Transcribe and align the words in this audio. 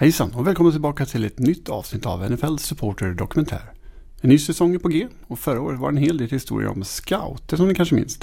Hejsan 0.00 0.34
och 0.34 0.46
välkomna 0.46 0.72
tillbaka 0.72 1.06
till 1.06 1.24
ett 1.24 1.38
nytt 1.38 1.68
avsnitt 1.68 2.06
av 2.06 2.30
NFL 2.30 2.56
Supporter 2.56 3.14
Dokumentär. 3.14 3.72
En 4.20 4.30
ny 4.30 4.38
säsong 4.38 4.74
är 4.74 4.78
på 4.78 4.88
G 4.88 5.08
och 5.26 5.38
förra 5.38 5.60
året 5.60 5.80
var 5.80 5.88
en 5.88 5.96
hel 5.96 6.18
del 6.18 6.30
historier 6.30 6.68
om 6.68 6.84
scouter 6.84 7.56
som 7.56 7.68
ni 7.68 7.74
kanske 7.74 7.94
minns. 7.94 8.18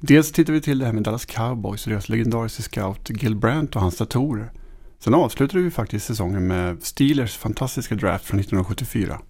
Dels 0.00 0.32
tittar 0.32 0.52
vi 0.52 0.60
till 0.60 0.78
det 0.78 0.86
här 0.86 0.92
med 0.92 1.02
Dallas 1.02 1.24
Cowboys 1.24 1.86
och 1.86 1.90
deras 1.90 2.08
legendariska 2.08 2.62
scout 2.62 3.10
Gil 3.10 3.36
Brandt 3.36 3.76
och 3.76 3.82
hans 3.82 3.96
datorer. 3.96 4.52
Sen 4.98 5.14
avslutade 5.14 5.62
vi 5.62 5.70
faktiskt 5.70 6.06
säsongen 6.06 6.46
med 6.46 6.82
Steelers 6.82 7.36
fantastiska 7.36 7.94
draft 7.94 8.24
från 8.24 8.40
1974. 8.40 9.20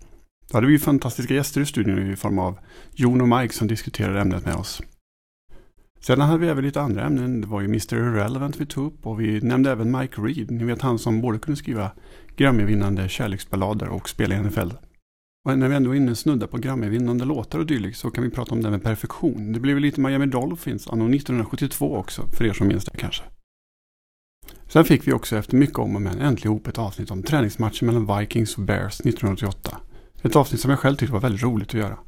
Då 0.50 0.56
hade 0.56 0.66
vi 0.66 0.78
fantastiska 0.78 1.34
gäster 1.34 1.60
i 1.60 1.66
studion 1.66 2.12
i 2.12 2.16
form 2.16 2.38
av 2.38 2.58
Jon 2.92 3.20
och 3.20 3.28
Mike 3.28 3.54
som 3.54 3.68
diskuterade 3.68 4.20
ämnet 4.20 4.44
med 4.44 4.54
oss. 4.54 4.82
Sedan 6.06 6.20
hade 6.20 6.38
vi 6.38 6.48
även 6.48 6.64
lite 6.64 6.80
andra 6.80 7.04
ämnen. 7.04 7.40
Det 7.40 7.46
var 7.46 7.60
ju 7.60 7.66
Mr. 7.66 7.94
Irrelevant 7.94 8.60
vi 8.60 8.66
tog 8.66 8.86
upp 8.86 9.06
och 9.06 9.20
vi 9.20 9.40
nämnde 9.40 9.70
även 9.70 9.98
Mike 9.98 10.20
Reed. 10.20 10.50
Ni 10.50 10.64
vet 10.64 10.82
han 10.82 10.98
som 10.98 11.20
både 11.20 11.38
kunde 11.38 11.56
skriva 11.56 11.90
Grammy-vinnande 12.36 13.08
kärleksballader 13.08 13.88
och 13.88 14.08
spela 14.08 14.34
i 14.34 14.38
NFL. 14.38 14.70
Och 15.44 15.58
när 15.58 15.68
vi 15.68 15.74
ändå 15.74 15.90
är 15.90 15.94
inne 15.94 16.10
och 16.10 16.18
snuddar 16.18 16.46
på 16.46 16.58
Grammy-vinnande 16.58 17.24
låtar 17.24 17.58
och 17.58 17.66
dylikt 17.66 17.98
så 17.98 18.10
kan 18.10 18.24
vi 18.24 18.30
prata 18.30 18.54
om 18.54 18.62
det 18.62 18.70
med 18.70 18.82
perfektion. 18.82 19.52
Det 19.52 19.60
blev 19.60 19.80
lite 19.80 20.00
Miami 20.00 20.26
Dolphins 20.26 20.88
anno 20.88 21.14
1972 21.14 21.96
också, 21.96 22.22
för 22.26 22.44
er 22.44 22.52
som 22.52 22.66
minns 22.66 22.84
det 22.84 22.96
kanske. 22.96 23.24
Sen 24.68 24.84
fick 24.84 25.08
vi 25.08 25.12
också 25.12 25.36
efter 25.36 25.56
mycket 25.56 25.78
om 25.78 25.96
och 25.96 26.02
men 26.02 26.18
äntligen 26.18 26.52
ihop 26.52 26.66
ett 26.66 26.78
avsnitt 26.78 27.10
om 27.10 27.22
träningsmatchen 27.22 27.86
mellan 27.86 28.18
Vikings 28.18 28.58
och 28.58 28.64
Bears 28.64 29.00
1988. 29.00 29.76
Ett 30.22 30.36
avsnitt 30.36 30.60
som 30.60 30.70
jag 30.70 30.80
själv 30.80 30.96
tyckte 30.96 31.12
var 31.12 31.20
väldigt 31.20 31.42
roligt 31.42 31.68
att 31.68 31.74
göra. 31.74 31.98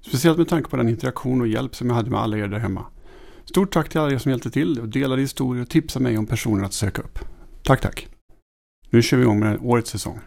Speciellt 0.00 0.38
med 0.38 0.48
tanke 0.48 0.70
på 0.70 0.76
den 0.76 0.88
interaktion 0.88 1.40
och 1.40 1.48
hjälp 1.48 1.74
som 1.76 1.88
jag 1.88 1.94
hade 1.94 2.10
med 2.10 2.20
alla 2.20 2.38
er 2.38 2.48
där 2.48 2.58
hemma. 2.58 2.84
Stort 3.48 3.72
tack 3.72 3.88
till 3.88 4.00
alla 4.00 4.12
er 4.12 4.18
som 4.18 4.30
hjälpte 4.30 4.50
till 4.50 4.80
och 4.80 4.88
delade 4.88 5.22
historier 5.22 5.62
och 5.62 5.68
tipsade 5.68 6.02
mig 6.02 6.18
om 6.18 6.26
personer 6.26 6.64
att 6.64 6.72
söka 6.72 7.02
upp. 7.02 7.18
Tack, 7.62 7.80
tack. 7.80 8.08
Nu 8.90 9.02
kör 9.02 9.16
vi 9.16 9.22
igång 9.22 9.40
med 9.40 9.58
årets 9.62 9.90
säsong. 9.90 10.20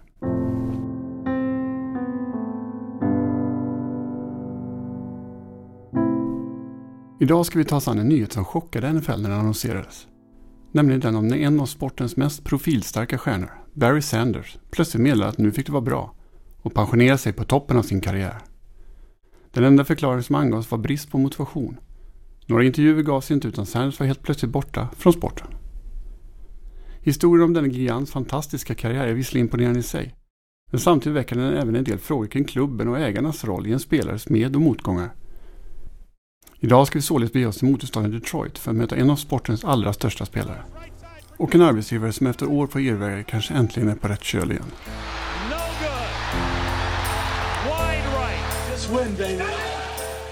Idag 7.22 7.46
ska 7.46 7.60
vi 7.60 7.66
ta 7.66 7.76
oss 7.76 7.88
an 7.88 8.00
en 8.00 8.10
nyhet 8.10 8.34
som 8.34 8.46
chockade 8.46 8.94
NFL 8.94 9.22
när 9.22 9.30
den 9.30 9.40
annonserades. 9.40 10.08
Nämligen 10.72 11.02
den 11.02 11.16
om 11.16 11.34
en 11.34 11.60
av 11.60 11.66
sportens 11.66 12.18
mest 12.18 12.44
profilstarka 12.44 13.18
stjärnor, 13.18 13.52
Barry 13.74 14.02
Sanders, 14.02 14.58
plötsligt 14.72 15.04
meddelade 15.04 15.30
att 15.30 15.38
nu 15.38 15.52
fick 15.52 15.66
det 15.66 15.72
vara 15.72 15.82
bra 15.82 16.16
och 16.62 16.74
pensionerade 16.74 17.18
sig 17.18 17.34
på 17.34 17.44
toppen 17.44 17.78
av 17.78 17.84
sin 17.84 18.02
karriär. 18.02 18.38
Den 19.52 19.64
enda 19.64 19.86
förklaring 19.86 20.24
som 20.24 20.36
angavs 20.36 20.72
var 20.72 20.78
brist 20.78 21.12
på 21.12 21.18
motivation 21.18 21.78
några 22.50 22.64
intervjuer 22.64 23.04
gavs 23.04 23.32
inte 23.32 23.48
utan 23.48 23.66
Sanders 23.66 24.00
var 24.00 24.08
helt 24.08 24.24
plötsligt 24.24 24.52
borta 24.52 24.90
från 24.98 25.14
sporten. 25.14 25.48
Historien 27.02 27.44
om 27.44 27.54
denne 27.54 27.68
gigants 27.68 28.12
fantastiska 28.12 28.76
karriär 28.76 29.08
är 29.08 29.14
visserligen 29.14 29.46
imponerande 29.46 29.80
i 29.80 29.84
sig. 29.84 30.16
Men 30.72 30.80
samtidigt 30.80 31.16
väcker 31.16 31.36
den 31.36 31.54
även 31.54 31.76
en 31.76 31.84
del 31.84 31.98
frågor 31.98 32.28
kring 32.28 32.44
klubben 32.44 32.88
och 32.88 33.00
ägarnas 33.00 33.44
roll 33.46 33.68
i 33.68 33.74
en 33.74 33.80
spelares 33.80 34.30
med 34.30 34.56
och 34.56 34.62
motgångar. 34.62 35.10
Idag 36.60 36.88
ska 36.88 36.98
vi 36.98 37.02
således 37.02 37.34
bege 37.34 37.46
oss 37.46 37.58
till 37.58 37.68
motorstaden 37.68 38.12
Detroit 38.12 38.58
för 38.58 38.72
att 38.72 38.78
möta 38.78 38.96
en 38.96 39.10
av 39.10 39.16
sportens 39.16 39.64
allra 39.64 39.94
största 39.94 40.26
spelare. 40.26 40.64
Och 41.38 41.56
en 41.56 41.62
arbetsgivare 41.62 42.12
som 42.12 42.28
efter 42.28 42.46
år 42.50 42.68
på 42.68 42.80
irrvägar 42.80 43.24
kanske 43.24 43.54
äntligen 43.54 43.90
är 43.90 43.96
på 43.96 44.08
rätt 44.08 44.24
köl 44.24 44.52
igen. 44.52 44.66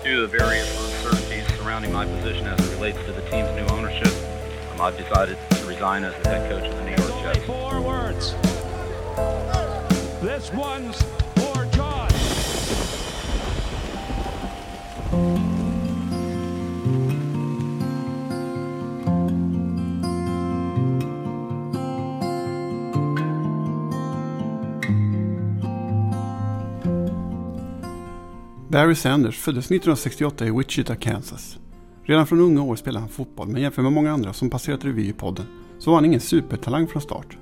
No 0.06 0.87
surrounding 1.88 1.94
my 1.94 2.06
position 2.22 2.48
as 2.48 2.60
it 2.60 2.76
relates 2.76 2.98
to 3.06 3.12
the 3.12 3.22
team's 3.30 3.50
new 3.56 3.66
ownership, 3.76 4.14
um, 4.72 4.82
I've 4.82 4.98
decided 4.98 5.38
to 5.52 5.66
resign 5.66 6.04
as 6.04 6.14
the 6.24 6.30
head 6.30 6.50
coach 6.50 6.68
of 6.68 6.76
the 6.76 6.84
New 6.84 6.96
York 6.96 7.22
Jets. 7.24 7.46
Four 7.46 7.82
words. 7.82 8.34
This 10.22 10.52
one's 10.54 11.02
for 11.36 11.66
John. 11.72 12.08
Barry 28.70 28.96
Sanders 28.96 29.36
föddes 29.36 29.72
1968 29.72 30.42
i 30.42 30.52
Wichita, 30.52 30.96
Kansas. 30.96 31.58
Redan 32.08 32.28
från 32.28 32.40
unga 32.40 32.62
år 32.62 32.76
spelade 32.76 33.00
han 33.00 33.10
fotboll, 33.10 33.48
men 33.48 33.62
jämfört 33.62 33.84
med 33.84 33.94
många 33.94 34.12
andra 34.12 34.34
som 34.34 34.50
passerat 34.50 34.86
revy 34.86 35.10
i 35.10 35.14
podden 35.14 35.46
så 35.80 35.90
var 35.90 35.98
han 35.98 36.06
ingen 36.06 36.20
supertalang 36.20 36.88
från 36.88 37.02
start. 37.02 37.38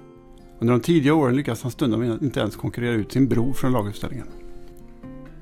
Under 0.60 0.74
de 0.74 0.80
tidiga 0.82 1.14
åren 1.14 1.36
lyckades 1.36 1.62
han 1.62 1.72
stundom 1.72 2.04
inte 2.04 2.40
ens 2.40 2.56
konkurrera 2.56 2.94
ut 2.94 3.12
sin 3.12 3.28
bror 3.28 3.54
från 3.54 3.72
laguppställningen. 3.72 4.28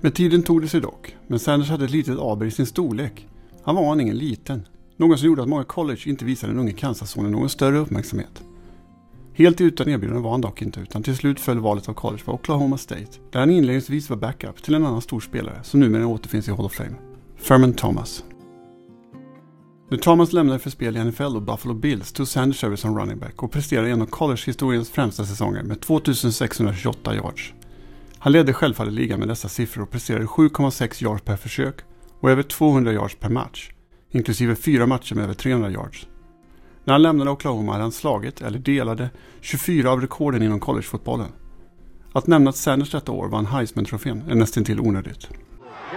Med 0.01 0.16
tiden 0.16 0.44
tog 0.44 0.62
det 0.62 0.67
sig 0.67 0.81
dock, 0.81 1.16
men 1.28 1.39
Sanders 1.39 1.69
hade 1.69 1.85
ett 1.85 1.91
litet 1.91 2.19
aber 2.19 2.45
i 2.45 2.51
sin 2.51 2.66
storlek. 2.66 3.28
Han 3.63 3.75
var 3.75 3.91
aningen 3.91 4.17
liten, 4.17 4.67
något 4.97 5.19
som 5.19 5.28
gjorde 5.28 5.41
att 5.41 5.50
många 5.50 5.63
college 5.63 6.01
inte 6.06 6.25
visade 6.25 6.53
den 6.53 6.59
unge 6.59 6.72
Kansas-sonen 6.72 7.31
någon 7.31 7.50
större 7.50 7.78
uppmärksamhet. 7.78 8.44
Helt 9.33 9.62
utan 9.62 9.89
erbjudande 9.89 10.22
var 10.22 10.31
han 10.31 10.41
dock 10.41 10.62
inte 10.62 10.79
utan 10.79 11.03
till 11.03 11.16
slut 11.17 11.39
föll 11.39 11.59
valet 11.59 11.89
av 11.89 11.94
college 11.94 12.23
på 12.25 12.33
Oklahoma 12.33 12.78
State 12.78 13.19
där 13.31 13.39
han 13.39 13.50
inledningsvis 13.50 14.09
var 14.09 14.17
backup 14.17 14.63
till 14.63 14.73
en 14.73 14.85
annan 14.85 15.01
stor 15.01 15.19
spelare 15.19 15.59
som 15.63 15.79
numera 15.79 16.07
återfinns 16.07 16.47
i 16.47 16.51
Hall 16.51 16.66
of 16.66 16.73
Fame. 16.73 16.95
Furman 17.38 17.73
Thomas. 17.73 18.23
När 19.94 20.00
Thomas 20.00 20.34
lämnade 20.34 20.59
för 20.59 20.70
spel 20.70 20.98
i 20.98 21.04
NFL 21.04 21.24
och 21.24 21.42
Buffalo 21.42 21.74
Bills 21.74 22.12
tog 22.12 22.28
Sanders 22.28 22.64
över 22.64 22.76
som 22.76 23.00
running 23.00 23.20
back 23.20 23.44
och 23.44 23.52
presterade 23.52 23.90
en 23.90 24.02
av 24.02 24.06
college-historiens 24.06 24.90
främsta 24.90 25.26
säsonger 25.26 25.64
med 25.64 25.81
2628 25.81 27.16
yards. 27.16 27.54
Han 28.18 28.34
ledde 28.34 28.54
självfallet 28.54 28.94
ligan 28.94 29.20
med 29.20 29.28
dessa 29.28 29.50
siffror 29.50 29.84
och 29.84 29.92
presterade 29.92 30.26
7,6 30.26 31.04
yards 31.04 31.24
per 31.24 31.36
försök 31.36 31.76
och 32.20 32.31
över 32.31 32.44
200 32.44 32.94
yards 32.94 33.16
per 33.16 33.30
match, 33.30 33.72
inklusive 34.12 34.56
fyra 34.56 34.86
matcher 34.86 35.16
med 35.16 35.24
över 35.24 35.34
300 35.34 35.72
yards. 35.72 36.08
När 36.84 36.94
han 36.94 37.02
lämnade 37.02 37.31
Oklahoma 37.31 37.72
hade 37.72 37.84
han 37.84 37.92
slagit, 37.92 38.42
eller 38.42 38.60
delade, 38.60 39.10
24 39.42 39.92
av 39.92 40.02
rekorden 40.02 40.44
inom 40.44 40.60
collegefotbollen. 40.60 41.31
Att 42.14 42.28
nämna 42.28 42.50
att 42.50 42.58
Sanders 42.58 42.92
detta 42.92 43.12
år 43.12 43.28
vann 43.28 43.46
Heisman-trofén 43.46 44.24
är 44.30 44.36
nästan 44.36 44.64
till 44.64 44.80
onödigt. 44.80 45.30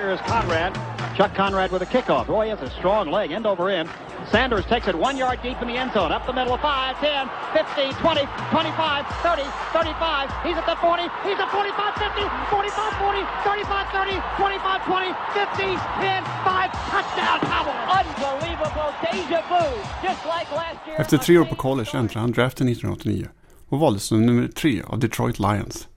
Here 0.07 0.15
is 0.15 0.21
Conrad. 0.21 0.71
Chuck 1.19 1.35
Conrad 1.35 1.73
with 1.73 1.83
a 1.83 1.91
kickoff. 1.91 2.29
Boy, 2.29 2.45
he 2.45 2.51
has 2.55 2.63
a 2.63 2.71
strong 2.79 3.11
leg, 3.11 3.33
end 3.33 3.45
over 3.45 3.69
end. 3.69 3.91
Sanders 4.31 4.65
takes 4.67 4.87
it 4.87 4.95
one 4.95 5.17
yard 5.17 5.43
deep 5.43 5.61
in 5.61 5.67
the 5.67 5.75
end 5.75 5.91
zone. 5.95 6.13
Up 6.13 6.25
the 6.31 6.33
middle 6.33 6.55
of 6.55 6.61
5, 6.61 6.95
10, 7.03 7.27
15, 7.51 7.91
20, 7.91 8.23
25, 8.55 9.03
30, 9.27 9.43
35. 9.75 10.31
He's 10.47 10.55
at 10.55 10.63
the 10.63 10.79
40. 10.79 11.03
He's 11.27 11.35
at 11.43 11.51
45, 11.51 11.99
50, 11.99 12.23
45, 12.55 13.03
40, 13.03 13.27
35, 13.51 13.83
30, 13.99 14.15
25, 14.39 14.87
20, 14.87 15.11
50, 15.35 15.75
10, 15.75 16.23
5. 16.23 16.71
Touchdown 16.95 17.39
Cowboys! 17.51 17.91
Unbelievable 17.99 18.91
deja 19.03 19.43
vu. 19.51 19.67
Just 20.07 20.23
like 20.23 20.47
last 20.55 20.87
year. 20.87 21.01
Efter 21.03 21.19
tre 21.19 21.39
år 21.39 21.45
på 21.45 21.55
college 21.55 21.91
äntrade 21.95 22.21
han 22.21 22.33
draften 22.33 22.69
1989 22.69 23.29
och 23.69 23.79
valdes 23.79 24.05
som 24.05 24.27
nummer 24.27 24.49
tre 24.49 24.83
av 24.87 24.99
Detroit 24.99 25.39
Lions. 25.39 25.89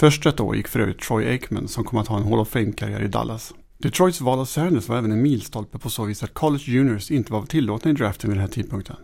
Först 0.00 0.26
ett 0.26 0.40
år 0.40 0.56
gick 0.56 0.68
för 0.68 0.80
övrigt 0.80 1.00
Troy 1.00 1.26
Aikman 1.26 1.68
som 1.68 1.84
kom 1.84 1.98
att 1.98 2.08
ha 2.08 2.16
en 2.16 2.22
Hall 2.22 2.38
of 2.38 2.48
Fame-karriär 2.48 3.02
i 3.02 3.08
Dallas. 3.08 3.54
Detroits 3.78 4.20
val 4.20 4.38
av 4.38 4.44
Sanders 4.44 4.88
var 4.88 4.98
även 4.98 5.12
en 5.12 5.22
milstolpe 5.22 5.78
på 5.78 5.90
så 5.90 6.04
vis 6.04 6.22
att 6.22 6.34
college 6.34 6.64
juniors 6.66 7.10
inte 7.10 7.32
var 7.32 7.46
tillåtna 7.46 7.90
i 7.90 7.94
draften 7.94 8.30
vid 8.30 8.36
den 8.36 8.46
här 8.46 8.52
tidpunkten. 8.52 8.96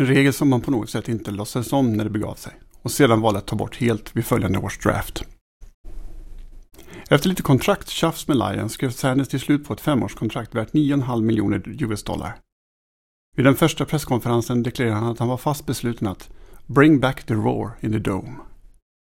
En 0.00 0.06
regel 0.06 0.32
som 0.32 0.48
man 0.48 0.60
på 0.60 0.70
något 0.70 0.90
sätt 0.90 1.08
inte 1.08 1.30
låtsades 1.30 1.72
om 1.72 1.92
när 1.92 2.04
det 2.04 2.10
begav 2.10 2.34
sig 2.34 2.52
och 2.82 2.90
sedan 2.90 3.20
valde 3.20 3.38
att 3.38 3.46
ta 3.46 3.56
bort 3.56 3.76
helt 3.76 4.16
vid 4.16 4.24
följande 4.24 4.58
års 4.58 4.78
draft. 4.78 5.24
Efter 7.10 7.28
lite 7.28 7.42
kontraktstjafs 7.42 8.28
med 8.28 8.36
Lions 8.36 8.72
skrev 8.72 8.90
Sanders 8.90 9.28
till 9.28 9.40
slut 9.40 9.64
på 9.64 9.72
ett 9.72 9.80
femårskontrakt 9.80 10.54
värt 10.54 10.72
9,5 10.72 11.22
miljoner 11.22 11.62
US 11.82 12.02
dollar. 12.02 12.36
Vid 13.36 13.46
den 13.46 13.54
första 13.54 13.84
presskonferensen 13.84 14.62
deklarerade 14.62 15.00
han 15.00 15.12
att 15.12 15.18
han 15.18 15.28
var 15.28 15.36
fast 15.36 15.66
besluten 15.66 16.08
att 16.08 16.30
“bring 16.66 17.00
back 17.00 17.22
the 17.22 17.34
roar 17.34 17.70
in 17.80 17.92
the 17.92 17.98
dome”. 17.98 18.34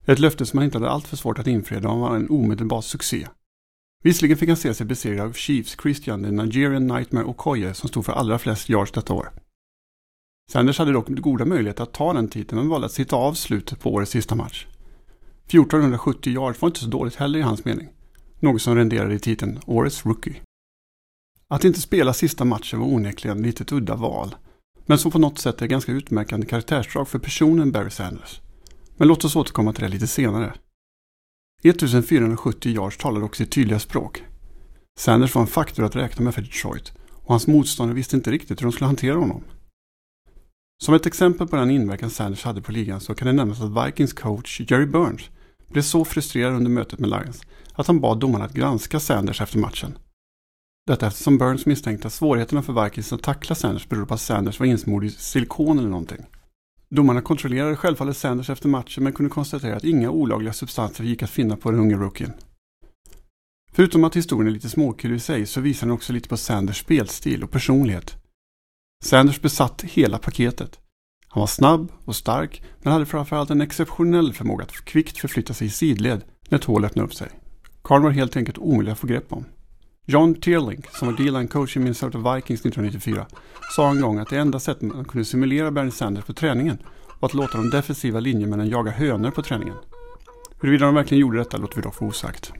Ett 0.06 0.18
löfte 0.18 0.46
som 0.46 0.58
han 0.58 0.64
inte 0.64 0.78
hade 0.78 0.90
alltför 0.90 1.16
svårt 1.16 1.38
att 1.38 1.46
infria 1.46 1.80
då 1.80 1.88
han 1.88 2.00
var 2.00 2.16
en 2.16 2.30
omedelbar 2.30 2.80
succé. 2.80 3.28
Visserligen 4.02 4.38
fick 4.38 4.48
han 4.48 4.56
se 4.56 4.74
sig 4.74 4.86
besegrad 4.86 5.26
av 5.26 5.32
Chiefs 5.32 5.76
Christian 5.82 6.22
the 6.22 6.30
Nigerian 6.30 6.86
Nightmare 6.86 7.24
Okoye 7.24 7.74
som 7.74 7.88
stod 7.88 8.04
för 8.04 8.12
allra 8.12 8.38
flest 8.38 8.68
yards 8.68 8.92
detta 8.92 9.14
år. 9.14 9.30
Sanders 10.52 10.78
hade 10.78 10.92
dock 10.92 11.08
goda 11.08 11.44
möjligheter 11.44 11.82
att 11.82 11.92
ta 11.92 12.12
den 12.12 12.28
titeln 12.28 12.60
men 12.60 12.68
valde 12.68 12.86
att 12.86 12.92
sitta 12.92 13.16
av 13.16 13.34
slutet 13.34 13.80
på 13.80 13.92
årets 13.92 14.10
sista 14.12 14.34
match. 14.34 14.66
1470 15.46 16.32
yards 16.32 16.62
var 16.62 16.68
inte 16.68 16.80
så 16.80 16.86
dåligt 16.86 17.14
heller 17.14 17.38
i 17.38 17.42
hans 17.42 17.64
mening. 17.64 17.88
Något 18.40 18.62
som 18.62 18.76
renderade 18.76 19.14
i 19.14 19.18
titeln 19.18 19.60
Årets 19.66 20.06
Rookie. 20.06 20.40
Att 21.48 21.64
inte 21.64 21.80
spela 21.80 22.12
sista 22.12 22.44
matchen 22.44 22.80
var 22.80 22.86
onekligen 22.86 23.36
lite 23.36 23.46
litet 23.46 23.72
udda 23.72 23.94
val. 23.94 24.34
Men 24.86 24.98
som 24.98 25.10
på 25.10 25.18
något 25.18 25.38
sätt 25.38 25.62
är 25.62 25.66
ganska 25.66 25.92
utmärkande 25.92 26.46
karaktärsdrag 26.46 27.08
för 27.08 27.18
personen 27.18 27.72
Barry 27.72 27.90
Sanders. 27.90 28.40
Men 28.96 29.08
låt 29.08 29.24
oss 29.24 29.36
återkomma 29.36 29.72
till 29.72 29.82
det 29.82 29.88
lite 29.88 30.06
senare. 30.06 30.54
1470 31.62 32.72
yards 32.72 32.96
talar 32.96 33.22
också 33.22 33.44
sitt 33.44 33.52
tydliga 33.52 33.78
språk. 33.78 34.24
Sanders 34.98 35.34
var 35.34 35.42
en 35.42 35.48
faktor 35.48 35.84
att 35.84 35.96
räkna 35.96 36.24
med 36.24 36.34
för 36.34 36.42
Detroit 36.42 36.92
och 37.12 37.30
hans 37.30 37.46
motståndare 37.46 37.94
visste 37.96 38.16
inte 38.16 38.30
riktigt 38.30 38.60
hur 38.60 38.66
de 38.66 38.72
skulle 38.72 38.86
hantera 38.86 39.16
honom. 39.16 39.44
Som 40.82 40.94
ett 40.94 41.06
exempel 41.06 41.48
på 41.48 41.56
den 41.56 41.70
inverkan 41.70 42.10
Sanders 42.10 42.44
hade 42.44 42.62
på 42.62 42.72
ligan 42.72 43.00
så 43.00 43.14
kan 43.14 43.26
det 43.26 43.32
nämnas 43.32 43.60
att 43.60 43.86
Vikings 43.86 44.12
coach 44.12 44.60
Jerry 44.60 44.86
Burns 44.86 45.30
blev 45.68 45.82
så 45.82 46.04
frustrerad 46.04 46.54
under 46.54 46.70
mötet 46.70 46.98
med 46.98 47.10
Lions 47.10 47.42
att 47.72 47.86
han 47.86 48.00
bad 48.00 48.20
domarna 48.20 48.44
att 48.44 48.52
granska 48.52 49.00
Sanders 49.00 49.40
efter 49.40 49.58
matchen. 49.58 49.98
Detta 50.86 51.06
eftersom 51.06 51.38
Burns 51.38 51.66
misstänkte 51.66 52.06
att 52.06 52.12
svårigheterna 52.12 52.62
för 52.62 52.84
Vikings 52.84 53.12
att 53.12 53.22
tackla 53.22 53.54
Sanders 53.54 53.88
berodde 53.88 54.06
på 54.06 54.14
att 54.14 54.20
Sanders 54.20 54.60
var 54.60 54.66
insmord 54.66 55.04
i 55.04 55.10
silikon 55.10 55.78
eller 55.78 55.88
någonting. 55.88 56.26
Domarna 56.94 57.20
kontrollerade 57.20 57.76
självfallet 57.76 58.16
Sanders 58.16 58.50
efter 58.50 58.68
matchen 58.68 59.04
men 59.04 59.12
kunde 59.12 59.30
konstatera 59.30 59.76
att 59.76 59.84
inga 59.84 60.10
olagliga 60.10 60.52
substanser 60.52 61.04
gick 61.04 61.22
att 61.22 61.30
finna 61.30 61.56
på 61.56 61.70
den 61.70 61.80
unge 61.80 61.96
rookien. 61.96 62.32
Förutom 63.72 64.04
att 64.04 64.16
historien 64.16 64.48
är 64.48 64.52
lite 64.52 64.68
småkul 64.68 65.14
i 65.14 65.20
sig 65.20 65.46
så 65.46 65.60
visar 65.60 65.86
den 65.86 65.94
också 65.94 66.12
lite 66.12 66.28
på 66.28 66.36
Sanders 66.36 66.80
spelstil 66.80 67.44
och 67.44 67.50
personlighet. 67.50 68.16
Sanders 69.04 69.40
besatt 69.40 69.82
hela 69.82 70.18
paketet. 70.18 70.80
Han 71.28 71.40
var 71.40 71.46
snabb 71.46 71.92
och 72.04 72.16
stark 72.16 72.62
men 72.82 72.92
hade 72.92 73.06
framförallt 73.06 73.50
en 73.50 73.60
exceptionell 73.60 74.32
förmåga 74.32 74.64
att 74.64 74.84
kvickt 74.84 75.18
förflytta 75.18 75.54
sig 75.54 75.66
i 75.66 75.70
sidled 75.70 76.24
när 76.48 76.58
ett 76.58 76.64
hål 76.64 76.84
öppnade 76.84 77.06
upp 77.06 77.14
sig. 77.14 77.28
Karl 77.82 78.02
var 78.02 78.10
helt 78.10 78.36
enkelt 78.36 78.58
omöjlig 78.58 78.92
att 78.92 78.98
få 78.98 79.06
grepp 79.06 79.32
om. 79.32 79.44
John 80.06 80.34
Teerlink, 80.34 80.86
som 80.90 81.08
var 81.08 81.16
D-line 81.16 81.48
coach 81.48 81.76
i 81.76 81.80
Minnesota 81.80 82.18
Vikings 82.18 82.60
1994, 82.60 83.26
sa 83.76 83.90
en 83.90 84.00
gång 84.00 84.18
att 84.18 84.28
det 84.28 84.38
enda 84.38 84.60
sättet 84.60 84.82
man 84.82 85.04
kunde 85.04 85.24
simulera 85.24 85.70
Bernie 85.70 85.90
Sanders 85.90 86.24
på 86.24 86.32
träningen 86.32 86.78
var 87.20 87.28
att 87.28 87.34
låta 87.34 87.58
de 87.58 87.70
defensiva 87.70 88.20
linjemännen 88.20 88.68
jaga 88.68 88.90
hönor 88.90 89.30
på 89.30 89.42
träningen. 89.42 89.76
Huruvida 90.60 90.86
de 90.86 90.94
verkligen 90.94 91.20
gjorde 91.20 91.38
detta 91.38 91.56
låter 91.56 91.76
vi 91.76 91.82
dock 91.82 91.94
få 91.94 92.06
osagt. 92.06 92.52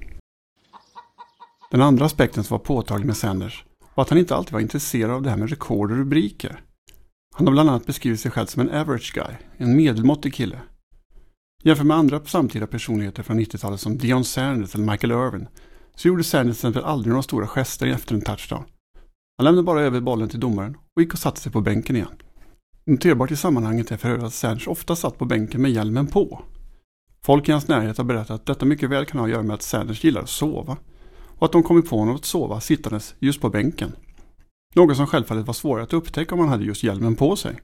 Den 1.70 1.82
andra 1.82 2.04
aspekten 2.04 2.44
som 2.44 2.54
var 2.54 2.64
påtaglig 2.64 3.06
med 3.06 3.16
Sanders 3.16 3.64
var 3.94 4.02
att 4.02 4.10
han 4.10 4.18
inte 4.18 4.36
alltid 4.36 4.52
var 4.52 4.60
intresserad 4.60 5.10
av 5.10 5.22
det 5.22 5.30
här 5.30 5.36
med 5.36 5.50
rekord 5.50 5.90
och 5.90 5.96
rubriker. 5.96 6.60
Han 7.34 7.46
har 7.46 7.52
bland 7.52 7.70
annat 7.70 7.86
beskrivit 7.86 8.20
sig 8.20 8.30
själv 8.30 8.46
som 8.46 8.62
en 8.62 8.80
average 8.80 9.12
guy, 9.14 9.34
en 9.56 9.76
medelmåttig 9.76 10.34
kille. 10.34 10.58
Jämfört 11.62 11.86
med 11.86 11.96
andra 11.96 12.24
samtida 12.24 12.66
personligheter 12.66 13.22
från 13.22 13.40
90-talet 13.40 13.80
som 13.80 13.98
Dion 13.98 14.24
Sanders 14.24 14.74
eller 14.74 14.84
Michael 14.84 15.12
Irvin 15.12 15.48
så 15.94 16.08
gjorde 16.08 16.24
Sanders 16.24 16.60
till 16.60 16.68
exempel 16.68 16.90
aldrig 16.90 17.10
några 17.10 17.22
stora 17.22 17.46
gester 17.46 17.86
efter 17.86 18.14
en 18.14 18.22
touchdown. 18.22 18.64
Han 19.38 19.44
lämnade 19.44 19.62
bara 19.62 19.80
över 19.80 20.00
bollen 20.00 20.28
till 20.28 20.40
domaren 20.40 20.76
och 20.96 21.02
gick 21.02 21.12
och 21.12 21.18
satte 21.18 21.40
sig 21.40 21.52
på 21.52 21.60
bänken 21.60 21.96
igen. 21.96 22.16
Noterbart 22.84 23.30
i 23.30 23.36
sammanhanget 23.36 23.92
är 23.92 23.96
för 23.96 24.08
övrigt 24.08 24.24
att 24.24 24.34
Sanders 24.34 24.68
ofta 24.68 24.96
satt 24.96 25.18
på 25.18 25.24
bänken 25.24 25.62
med 25.62 25.70
hjälmen 25.70 26.06
på. 26.06 26.42
Folk 27.24 27.48
i 27.48 27.52
hans 27.52 27.68
närhet 27.68 27.98
har 27.98 28.04
berättat 28.04 28.30
att 28.30 28.46
detta 28.46 28.66
mycket 28.66 28.90
väl 28.90 29.06
kan 29.06 29.18
ha 29.18 29.26
att 29.26 29.32
göra 29.32 29.42
med 29.42 29.54
att 29.54 29.62
Sanders 29.62 30.04
gillar 30.04 30.22
att 30.22 30.28
sova 30.28 30.76
och 31.26 31.46
att 31.46 31.52
de 31.52 31.62
kommit 31.62 31.90
på 31.90 31.98
honom 31.98 32.14
att 32.14 32.24
sova 32.24 32.60
sittandes 32.60 33.14
just 33.18 33.40
på 33.40 33.50
bänken. 33.50 33.92
Något 34.74 34.96
som 34.96 35.06
självfallet 35.06 35.46
var 35.46 35.54
svårare 35.54 35.84
att 35.84 35.92
upptäcka 35.92 36.34
om 36.34 36.40
han 36.40 36.48
hade 36.48 36.64
just 36.64 36.82
hjälmen 36.82 37.16
på 37.16 37.36
sig. 37.36 37.60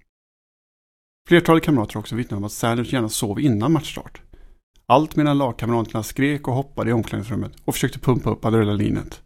Flertalet 1.28 1.64
kamrater 1.64 1.94
har 1.94 2.00
också 2.00 2.16
vittnat 2.16 2.38
om 2.38 2.44
att 2.44 2.52
Sanders 2.52 2.92
gärna 2.92 3.08
sov 3.08 3.40
innan 3.40 3.72
matchstart. 3.72 4.20
Allt 4.90 5.16
medan 5.16 5.38
lagkamraterna 5.38 6.02
skrek 6.02 6.48
och 6.48 6.54
hoppade 6.54 6.90
i 6.90 6.92
omklädningsrummet 6.92 7.52
och 7.64 7.74
försökte 7.74 7.98
pumpa 7.98 8.30
upp 8.30 8.44
adrenalinet. 8.44 9.22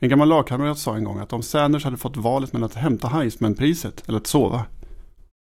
En 0.00 0.08
gammal 0.08 0.28
lagkamrat 0.28 0.78
sa 0.78 0.96
en 0.96 1.04
gång 1.04 1.18
att 1.18 1.32
om 1.32 1.42
Sanders 1.42 1.84
hade 1.84 1.96
fått 1.96 2.16
valet 2.16 2.52
mellan 2.52 2.66
att 2.66 2.74
hämta 2.74 3.08
Heisman-priset 3.08 4.08
eller 4.08 4.18
att 4.18 4.26
sova, 4.26 4.66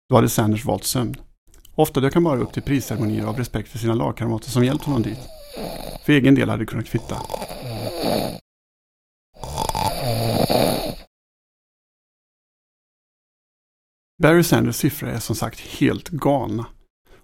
då 0.10 0.16
hade 0.16 0.30
Sanders 0.30 0.66
valt 0.66 0.84
sömn. 0.84 1.16
Ofta 1.76 2.00
dök 2.00 2.14
han 2.14 2.24
bara 2.24 2.40
upp 2.40 2.54
till 2.54 2.64
prisceremonier 2.64 3.26
av 3.26 3.38
respekt 3.38 3.70
för 3.70 3.78
sina 3.78 3.94
lagkamrater 3.94 4.50
som 4.50 4.64
hjälpt 4.64 4.84
honom 4.84 5.02
dit. 5.02 5.20
För 6.06 6.14
egen 6.14 6.36
del 6.36 6.50
hade 6.50 6.62
det 6.62 6.68
kunnat 6.68 6.86
kvitta. 6.86 7.22
Barry 14.22 14.44
Sanders 14.44 14.76
siffror 14.76 15.10
är 15.10 15.20
som 15.20 15.36
sagt 15.36 15.60
helt 15.60 16.10
galna. 16.10 16.66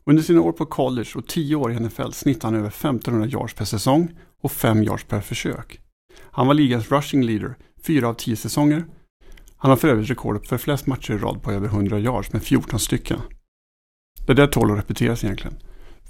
Under 0.09 0.24
sina 0.24 0.42
år 0.42 0.51
på 0.51 0.65
college 0.65 1.09
och 1.15 1.27
10 1.27 1.56
år 1.56 1.71
i 1.71 1.80
NFL 1.80 2.12
snittade 2.12 2.48
han 2.48 2.59
över 2.59 2.68
1500 2.68 3.27
yards 3.27 3.54
per 3.54 3.65
säsong 3.65 4.12
och 4.42 4.51
5 4.51 4.83
yards 4.83 5.04
per 5.04 5.21
försök. 5.21 5.80
Han 6.19 6.48
var 6.48 6.54
ligans 6.54 6.92
rushing 6.92 7.24
leader 7.24 7.56
4 7.83 8.07
av 8.07 8.13
10 8.13 8.36
säsonger. 8.36 8.86
Han 9.57 9.71
har 9.71 9.77
för 9.77 9.88
övrigt 9.88 10.09
rekordet 10.09 10.48
för 10.48 10.57
flest 10.57 10.88
matcher 10.88 11.13
i 11.13 11.18
rad 11.18 11.42
på 11.42 11.51
över 11.51 11.68
100 11.68 12.00
yards 12.00 12.33
med 12.33 12.44
14 12.44 12.80
stycken. 12.80 13.19
Det 14.27 14.33
där 14.33 14.48
tål 14.48 14.71
att 14.71 14.77
repeteras 14.77 15.24
egentligen. 15.24 15.57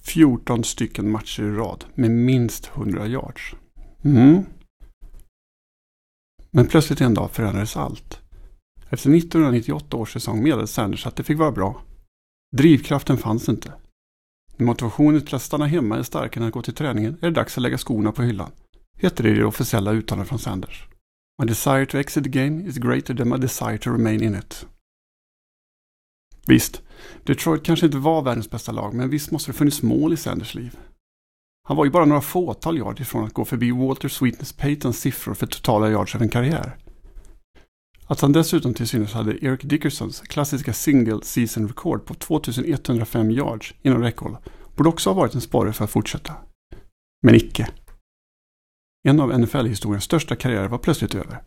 14 0.03 0.63
stycken 0.63 1.11
matcher 1.11 1.43
i 1.43 1.51
rad 1.51 1.85
med 1.95 2.11
minst 2.11 2.71
100 2.75 3.07
yards. 3.07 3.55
Mm. 4.03 4.45
Men 6.51 6.67
plötsligt 6.67 7.01
en 7.01 7.13
dag 7.13 7.31
förändrades 7.31 7.77
allt. 7.77 8.19
Efter 8.89 9.09
1998 9.15 9.97
års 9.97 10.13
säsong 10.13 10.43
meddelade 10.43 10.67
Sanders 10.67 11.07
att 11.07 11.15
det 11.15 11.23
fick 11.23 11.37
vara 11.37 11.51
bra. 11.51 11.81
Drivkraften 12.57 13.17
fanns 13.17 13.49
inte. 13.49 13.73
Motivationen 14.59 15.21
till 15.21 15.35
att 15.35 15.41
stanna 15.41 15.65
hemma 15.65 15.97
är 15.97 16.03
starkare 16.03 16.43
än 16.43 16.47
att 16.47 16.53
gå 16.53 16.61
till 16.61 16.73
träningen 16.73 17.17
är 17.21 17.27
det 17.27 17.35
dags 17.35 17.57
att 17.57 17.61
lägga 17.61 17.77
skorna 17.77 18.11
på 18.11 18.23
hyllan. 18.23 18.51
Heter 18.99 19.23
det 19.23 19.29
i 19.29 19.33
det 19.33 19.45
officiella 19.45 19.91
uttalandet 19.91 20.29
från 20.29 20.39
Sanders. 20.39 20.87
My 21.41 21.47
desire 21.47 21.85
to 21.85 21.97
exit 21.97 22.23
the 22.23 22.29
game 22.29 22.63
is 22.63 22.77
greater 22.77 23.15
than 23.15 23.29
my 23.29 23.37
desire 23.37 23.77
to 23.77 23.91
remain 23.91 24.23
in 24.23 24.35
it. 24.35 24.65
Visst, 26.47 26.81
Detroit 27.23 27.63
kanske 27.63 27.85
inte 27.85 27.97
var 27.97 28.21
världens 28.21 28.49
bästa 28.49 28.71
lag, 28.71 28.93
men 28.93 29.09
visst 29.09 29.31
måste 29.31 29.51
det 29.51 29.57
funnits 29.57 29.81
mål 29.81 30.13
i 30.13 30.17
Sanders 30.17 30.55
liv. 30.55 30.77
Han 31.67 31.77
var 31.77 31.85
ju 31.85 31.91
bara 31.91 32.05
några 32.05 32.21
fåtal 32.21 32.77
yard 32.77 32.99
ifrån 32.99 33.25
att 33.25 33.33
gå 33.33 33.45
förbi 33.45 33.71
Walter 33.71 34.09
Sweetness 34.09 34.53
Paytons 34.53 34.99
siffror 34.99 35.33
för 35.33 35.47
totala 35.47 35.89
yards 35.89 36.15
av 36.15 36.21
en 36.21 36.29
karriär. 36.29 36.77
Att 38.07 38.21
han 38.21 38.31
dessutom 38.31 38.73
till 38.73 38.87
synes 38.87 39.13
hade 39.13 39.45
Eric 39.45 39.61
Dickersons 39.63 40.21
klassiska 40.21 40.73
single 40.73 41.19
season 41.23 41.67
record 41.67 42.05
på 42.05 42.13
2105 42.13 43.31
yards 43.31 43.73
inom 43.81 44.01
räckhåll 44.01 44.37
borde 44.75 44.89
också 44.89 45.09
ha 45.09 45.15
varit 45.15 45.35
en 45.35 45.41
sporre 45.41 45.73
för 45.73 45.83
att 45.83 45.91
fortsätta. 45.91 46.33
Men 47.23 47.35
icke. 47.35 47.69
En 49.07 49.19
av 49.19 49.39
NFL-historiens 49.39 50.03
största 50.03 50.35
karriärer 50.35 50.67
var 50.67 50.77
plötsligt 50.77 51.15
över. 51.15 51.41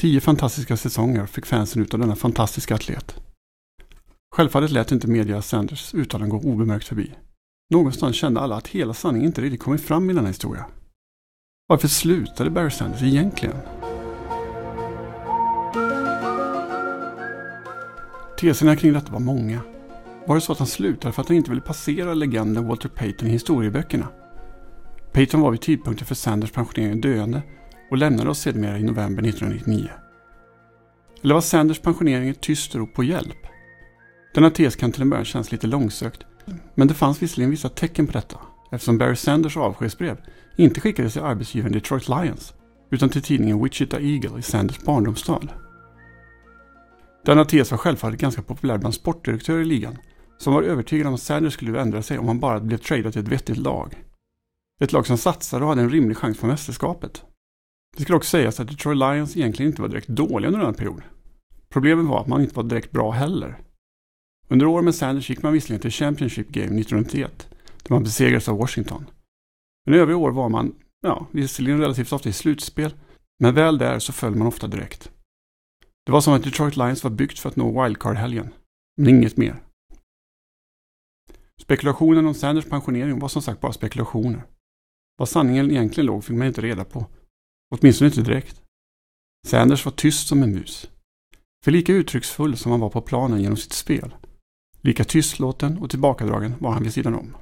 Tio 0.00 0.20
fantastiska 0.20 0.76
säsonger 0.76 1.26
fick 1.26 1.46
fansen 1.46 1.82
ut 1.82 1.94
av 1.94 2.00
denna 2.00 2.16
fantastiska 2.16 2.74
atlet. 2.74 3.20
Självfallet 4.36 4.70
lät 4.70 4.92
inte 4.92 5.08
media 5.08 5.42
Sanders 5.42 5.94
uttalanden 5.94 6.38
gå 6.38 6.48
obemärkt 6.48 6.88
förbi. 6.88 7.14
Någonstans 7.70 8.16
kände 8.16 8.40
alla 8.40 8.56
att 8.56 8.68
hela 8.68 8.94
sanningen 8.94 9.26
inte 9.26 9.42
riktigt 9.42 9.62
kommit 9.62 9.80
fram 9.80 10.10
i 10.10 10.12
denna 10.12 10.28
historia. 10.28 10.66
Varför 11.66 11.88
slutade 11.88 12.50
Barry 12.50 12.70
Sanders 12.70 13.02
egentligen? 13.02 13.56
Teserna 18.40 18.76
kring 18.76 18.92
detta 18.92 19.12
var 19.12 19.20
många. 19.20 19.60
Var 20.26 20.34
det 20.34 20.40
så 20.40 20.52
att 20.52 20.58
han 20.58 20.66
slutade 20.66 21.12
för 21.12 21.22
att 21.22 21.28
han 21.28 21.36
inte 21.36 21.50
ville 21.50 21.62
passera 21.62 22.14
legenden 22.14 22.68
Walter 22.68 22.88
Payton 22.88 23.28
i 23.28 23.30
historieböckerna? 23.30 24.08
Payton 25.12 25.40
var 25.40 25.50
vid 25.50 25.60
tidpunkten 25.60 26.06
för 26.06 26.14
Sanders 26.14 26.50
pensionering 26.50 27.00
döende 27.00 27.42
och 27.90 27.96
lämnade 27.96 28.30
oss 28.30 28.38
sedermera 28.38 28.78
i 28.78 28.82
november 28.82 29.22
1999. 29.22 29.88
Eller 31.22 31.34
var 31.34 31.40
Sanders 31.40 31.80
pensionering 31.80 32.28
ett 32.28 32.40
tyst 32.40 32.74
rop 32.74 32.94
på 32.94 33.04
hjälp? 33.04 33.46
Denna 34.34 34.50
tes 34.50 34.76
kan 34.76 34.92
till 34.92 35.02
en 35.02 35.10
början 35.10 35.24
kännas 35.24 35.52
lite 35.52 35.66
långsökt, 35.66 36.24
men 36.74 36.88
det 36.88 36.94
fanns 36.94 37.22
visserligen 37.22 37.50
vissa 37.50 37.68
tecken 37.68 38.06
på 38.06 38.12
detta 38.12 38.38
eftersom 38.72 38.98
Barry 38.98 39.16
Sanders 39.16 39.56
avskedsbrev 39.56 40.16
inte 40.56 40.80
skickades 40.80 41.12
till 41.12 41.22
arbetsgivaren 41.22 41.72
Detroit 41.72 42.08
Lions 42.08 42.54
utan 42.90 43.08
till 43.08 43.22
tidningen 43.22 43.62
Wichita 43.62 44.00
Eagle 44.00 44.38
i 44.38 44.42
Sanders 44.42 44.78
barndomsstad. 44.78 45.48
Denna 47.24 47.44
tes 47.44 47.70
var 47.70 47.78
självfallet 47.78 48.20
ganska 48.20 48.42
populär 48.42 48.78
bland 48.78 48.94
sportdirektörer 48.94 49.60
i 49.60 49.64
ligan 49.64 49.98
som 50.38 50.54
var 50.54 50.62
övertygade 50.62 51.08
om 51.08 51.14
att 51.14 51.20
Sanders 51.20 51.52
skulle 51.52 51.80
ändra 51.80 52.02
sig 52.02 52.18
om 52.18 52.26
han 52.26 52.40
bara 52.40 52.60
blev 52.60 52.78
tradad 52.78 53.12
till 53.12 53.22
ett 53.22 53.28
vettigt 53.28 53.56
lag. 53.56 54.04
Ett 54.80 54.92
lag 54.92 55.06
som 55.06 55.18
satsade 55.18 55.64
och 55.64 55.68
hade 55.68 55.82
en 55.82 55.90
rimlig 55.90 56.16
chans 56.16 56.38
på 56.38 56.46
mästerskapet. 56.46 57.22
Det 57.96 58.02
skulle 58.02 58.16
också 58.16 58.30
sägas 58.30 58.60
att 58.60 58.68
Detroit 58.68 58.98
Lions 58.98 59.36
egentligen 59.36 59.72
inte 59.72 59.82
var 59.82 59.88
direkt 59.88 60.08
dåliga 60.08 60.50
under 60.50 60.64
den 60.64 60.74
perioden. 60.74 61.04
Problemet 61.68 62.06
var 62.06 62.20
att 62.20 62.26
man 62.26 62.40
inte 62.40 62.54
var 62.54 62.62
direkt 62.62 62.90
bra 62.90 63.10
heller. 63.10 63.58
Under 64.48 64.66
åren 64.66 64.84
med 64.84 64.94
Sanders 64.94 65.30
gick 65.30 65.42
man 65.42 65.52
visserligen 65.52 65.80
till 65.80 65.90
Championship 65.90 66.48
Game 66.48 66.80
1991, 66.80 67.48
där 67.82 67.94
man 67.94 68.02
besegrades 68.02 68.48
av 68.48 68.58
Washington. 68.58 69.06
Men 69.86 69.94
övriga 69.94 70.18
år 70.18 70.30
var 70.30 70.48
man, 70.48 70.74
ja, 71.02 71.26
visserligen 71.30 71.80
relativt 71.80 72.12
ofta 72.12 72.28
i 72.28 72.32
slutspel, 72.32 72.94
men 73.38 73.54
väl 73.54 73.78
där 73.78 73.98
så 73.98 74.12
föll 74.12 74.34
man 74.34 74.46
ofta 74.46 74.66
direkt. 74.66 75.10
Det 76.10 76.12
var 76.12 76.20
som 76.20 76.34
att 76.34 76.44
Detroit 76.44 76.76
Lions 76.76 77.04
var 77.04 77.10
byggt 77.10 77.38
för 77.38 77.48
att 77.48 77.56
nå 77.56 77.82
wildcard-helgen, 77.82 78.50
men 78.96 79.08
inget 79.08 79.36
mer. 79.36 79.56
Spekulationen 81.62 82.26
om 82.26 82.34
Sanders 82.34 82.64
pensionering 82.64 83.18
var 83.18 83.28
som 83.28 83.42
sagt 83.42 83.60
bara 83.60 83.72
spekulationer. 83.72 84.42
Vad 85.18 85.28
sanningen 85.28 85.70
egentligen 85.70 86.06
låg 86.06 86.24
fick 86.24 86.36
man 86.36 86.46
inte 86.46 86.60
reda 86.60 86.84
på. 86.84 87.06
Åtminstone 87.74 88.08
inte 88.08 88.22
direkt. 88.22 88.62
Sanders 89.46 89.84
var 89.84 89.92
tyst 89.92 90.28
som 90.28 90.42
en 90.42 90.54
mus. 90.54 90.90
För 91.64 91.70
lika 91.70 91.92
uttrycksfull 91.92 92.56
som 92.56 92.70
han 92.70 92.80
var 92.80 92.90
på 92.90 93.00
planen 93.00 93.40
genom 93.40 93.56
sitt 93.56 93.72
spel 93.72 94.14
Lika 94.80 95.04
tystlåten 95.04 95.78
och 95.78 95.90
tillbakadragen 95.90 96.54
var 96.58 96.72
han 96.72 96.82
vid 96.82 96.92
sidan 96.92 97.14
om. 97.14 97.36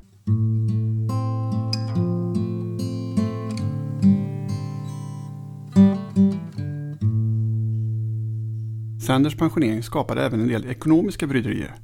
Sanders 9.09 9.37
pensionering 9.37 9.83
skapade 9.83 10.23
även 10.23 10.41
en 10.41 10.49
del 10.49 10.65
ekonomiska 10.65 11.27
bryderier. 11.27 11.75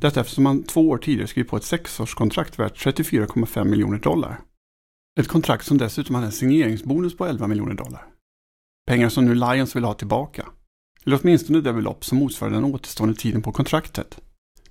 Detta 0.00 0.20
eftersom 0.20 0.46
han 0.46 0.62
två 0.62 0.88
år 0.88 0.98
tidigare 0.98 1.26
skrev 1.26 1.44
på 1.44 1.56
ett 1.56 1.64
sexårskontrakt 1.64 2.58
värt 2.58 2.86
34,5 2.86 3.64
miljoner 3.64 3.98
dollar. 3.98 4.40
Ett 5.20 5.28
kontrakt 5.28 5.66
som 5.66 5.78
dessutom 5.78 6.14
hade 6.14 6.26
en 6.26 6.32
signeringsbonus 6.32 7.16
på 7.16 7.26
11 7.26 7.46
miljoner 7.46 7.74
dollar. 7.74 8.06
Pengar 8.86 9.08
som 9.08 9.24
nu 9.24 9.34
Lions 9.34 9.76
vill 9.76 9.84
ha 9.84 9.94
tillbaka. 9.94 10.46
Eller 11.04 11.20
åtminstone 11.22 11.60
det 11.60 11.72
belopp 11.72 12.04
som 12.04 12.18
motsvarar 12.18 12.52
den 12.52 12.64
återstående 12.64 13.14
tiden 13.14 13.42
på 13.42 13.52
kontraktet. 13.52 14.20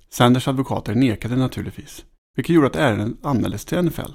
Sanders 0.08 0.48
advokater 0.48 0.94
nekade 0.94 1.36
naturligtvis, 1.36 2.04
vilket 2.36 2.54
gjorde 2.54 2.66
att 2.66 2.76
ärendet 2.76 3.26
anmäldes 3.26 3.64
till 3.64 3.82
NFL. 3.82 4.12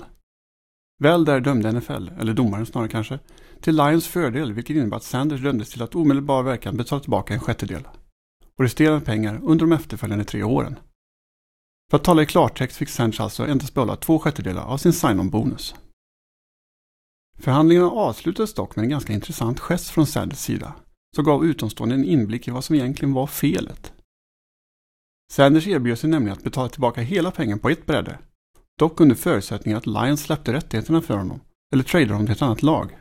Väl 1.00 1.25
där 1.25 1.39
dömde 1.39 1.72
NFL, 1.72 2.10
eller 2.19 2.34
domaren 2.34 2.65
snarare 2.65 2.89
kanske, 2.89 3.19
till 3.62 3.75
Lions 3.75 4.08
fördel 4.08 4.54
vilket 4.54 4.75
innebar 4.75 4.98
att 4.98 5.04
Sanders 5.04 5.42
dömdes 5.42 5.70
till 5.70 5.82
att 5.82 5.96
omedelbar 5.96 6.44
verkan 6.44 6.78
betala 6.78 7.01
tillbaka 7.01 7.34
en 7.34 7.39
sjättedel 7.39 7.88
och 8.58 8.63
resterande 8.63 9.06
pengar 9.06 9.39
under 9.44 9.66
de 9.66 9.72
efterföljande 9.72 10.25
tre 10.25 10.44
åren. 10.44 10.80
För 11.92 11.98
att 11.98 12.04
tala 12.04 12.22
i 12.22 12.25
klartext 12.25 12.78
fick 12.78 12.89
Sanders 12.89 13.20
alltså 13.20 13.48
endast 13.48 13.74
behålla 13.74 13.96
två 13.96 14.20
sjättedelar 14.20 14.63
av 14.63 14.78
sin 14.78 14.94
sign-on-bonus. 14.94 15.75
Förhandlingarna 17.38 17.89
avslutades 17.89 18.54
dock 18.54 18.75
med 18.75 18.84
en 18.84 18.89
ganska 18.89 19.13
intressant 19.13 19.60
gest 19.60 19.89
från 19.89 20.08
Sanders 20.08 20.39
sida 20.39 20.74
som 21.16 21.25
gav 21.25 21.46
utomstående 21.46 21.96
en 21.96 22.06
inblick 22.06 22.48
i 22.48 22.51
vad 22.51 22.63
som 22.63 22.75
egentligen 22.75 23.13
var 23.13 23.28
felet. 23.28 23.94
Sanders 25.32 25.68
erbjöd 25.68 26.00
sig 26.00 26.10
nämligen 26.10 26.38
att 26.38 26.44
betala 26.44 26.70
tillbaka 26.70 27.01
hela 27.01 27.32
pengen 27.32 27.60
på 27.60 27.70
ett 27.70 27.86
bräde 27.86 28.20
Dock 28.80 29.00
under 29.00 29.16
förutsättning 29.16 29.74
att 29.74 29.88
Lions 29.88 30.22
släppte 30.22 30.54
rättigheterna 30.54 31.01
för 31.01 31.18
honom, 31.18 31.42
eller 31.74 31.84
tradade 31.84 32.13
honom 32.13 32.25
till 32.25 32.36
ett 32.36 32.42
annat 32.42 32.63
lag. 32.63 32.98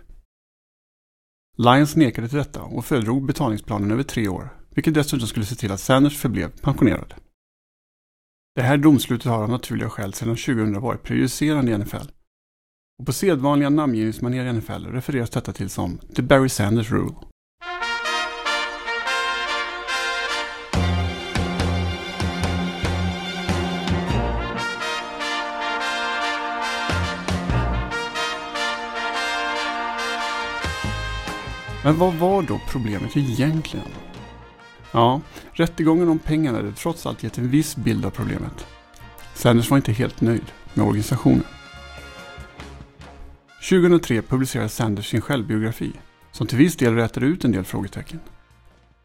Lyons 1.60 1.96
nekade 1.96 2.28
till 2.28 2.38
detta 2.38 2.62
och 2.62 2.84
föredrog 2.84 3.26
betalningsplanen 3.26 3.90
över 3.90 4.02
tre 4.02 4.28
år, 4.28 4.48
vilket 4.70 4.94
dessutom 4.94 5.28
skulle 5.28 5.46
se 5.46 5.54
till 5.54 5.72
att 5.72 5.80
Sanders 5.80 6.18
förblev 6.18 6.60
pensionerad. 6.60 7.14
Det 8.54 8.62
här 8.62 8.76
domslutet 8.76 9.26
har 9.26 9.42
av 9.42 9.50
naturliga 9.50 9.90
skäl 9.90 10.12
sedan 10.12 10.28
2000 10.28 10.80
varit 10.80 11.02
prejudicerande 11.02 11.72
i 11.72 11.78
NFL. 11.78 12.10
Och 12.98 13.06
på 13.06 13.12
sedvanliga 13.12 13.70
namngivningsmanér 13.70 14.44
i 14.44 14.52
NFL 14.52 14.86
refereras 14.86 15.30
detta 15.30 15.52
till 15.52 15.70
som 15.70 15.98
The 15.98 16.22
Barry 16.22 16.48
Sanders 16.48 16.90
Rule. 16.90 17.14
Men 31.88 31.98
vad 31.98 32.14
var 32.14 32.42
då 32.42 32.60
problemet 32.68 33.16
egentligen? 33.16 33.86
Ja, 34.92 35.20
rättegången 35.52 36.08
om 36.08 36.18
pengarna 36.18 36.58
hade 36.58 36.72
trots 36.72 37.06
allt 37.06 37.22
gett 37.22 37.38
en 37.38 37.50
viss 37.50 37.76
bild 37.76 38.06
av 38.06 38.10
problemet. 38.10 38.66
Sanders 39.34 39.70
var 39.70 39.76
inte 39.76 39.92
helt 39.92 40.20
nöjd 40.20 40.52
med 40.74 40.86
organisationen. 40.86 41.44
2003 43.70 44.22
publicerade 44.22 44.68
Sanders 44.68 45.10
sin 45.10 45.20
självbiografi, 45.20 45.92
som 46.32 46.46
till 46.46 46.58
viss 46.58 46.76
del 46.76 46.94
rätade 46.94 47.26
ut 47.26 47.44
en 47.44 47.52
del 47.52 47.64
frågetecken. 47.64 48.20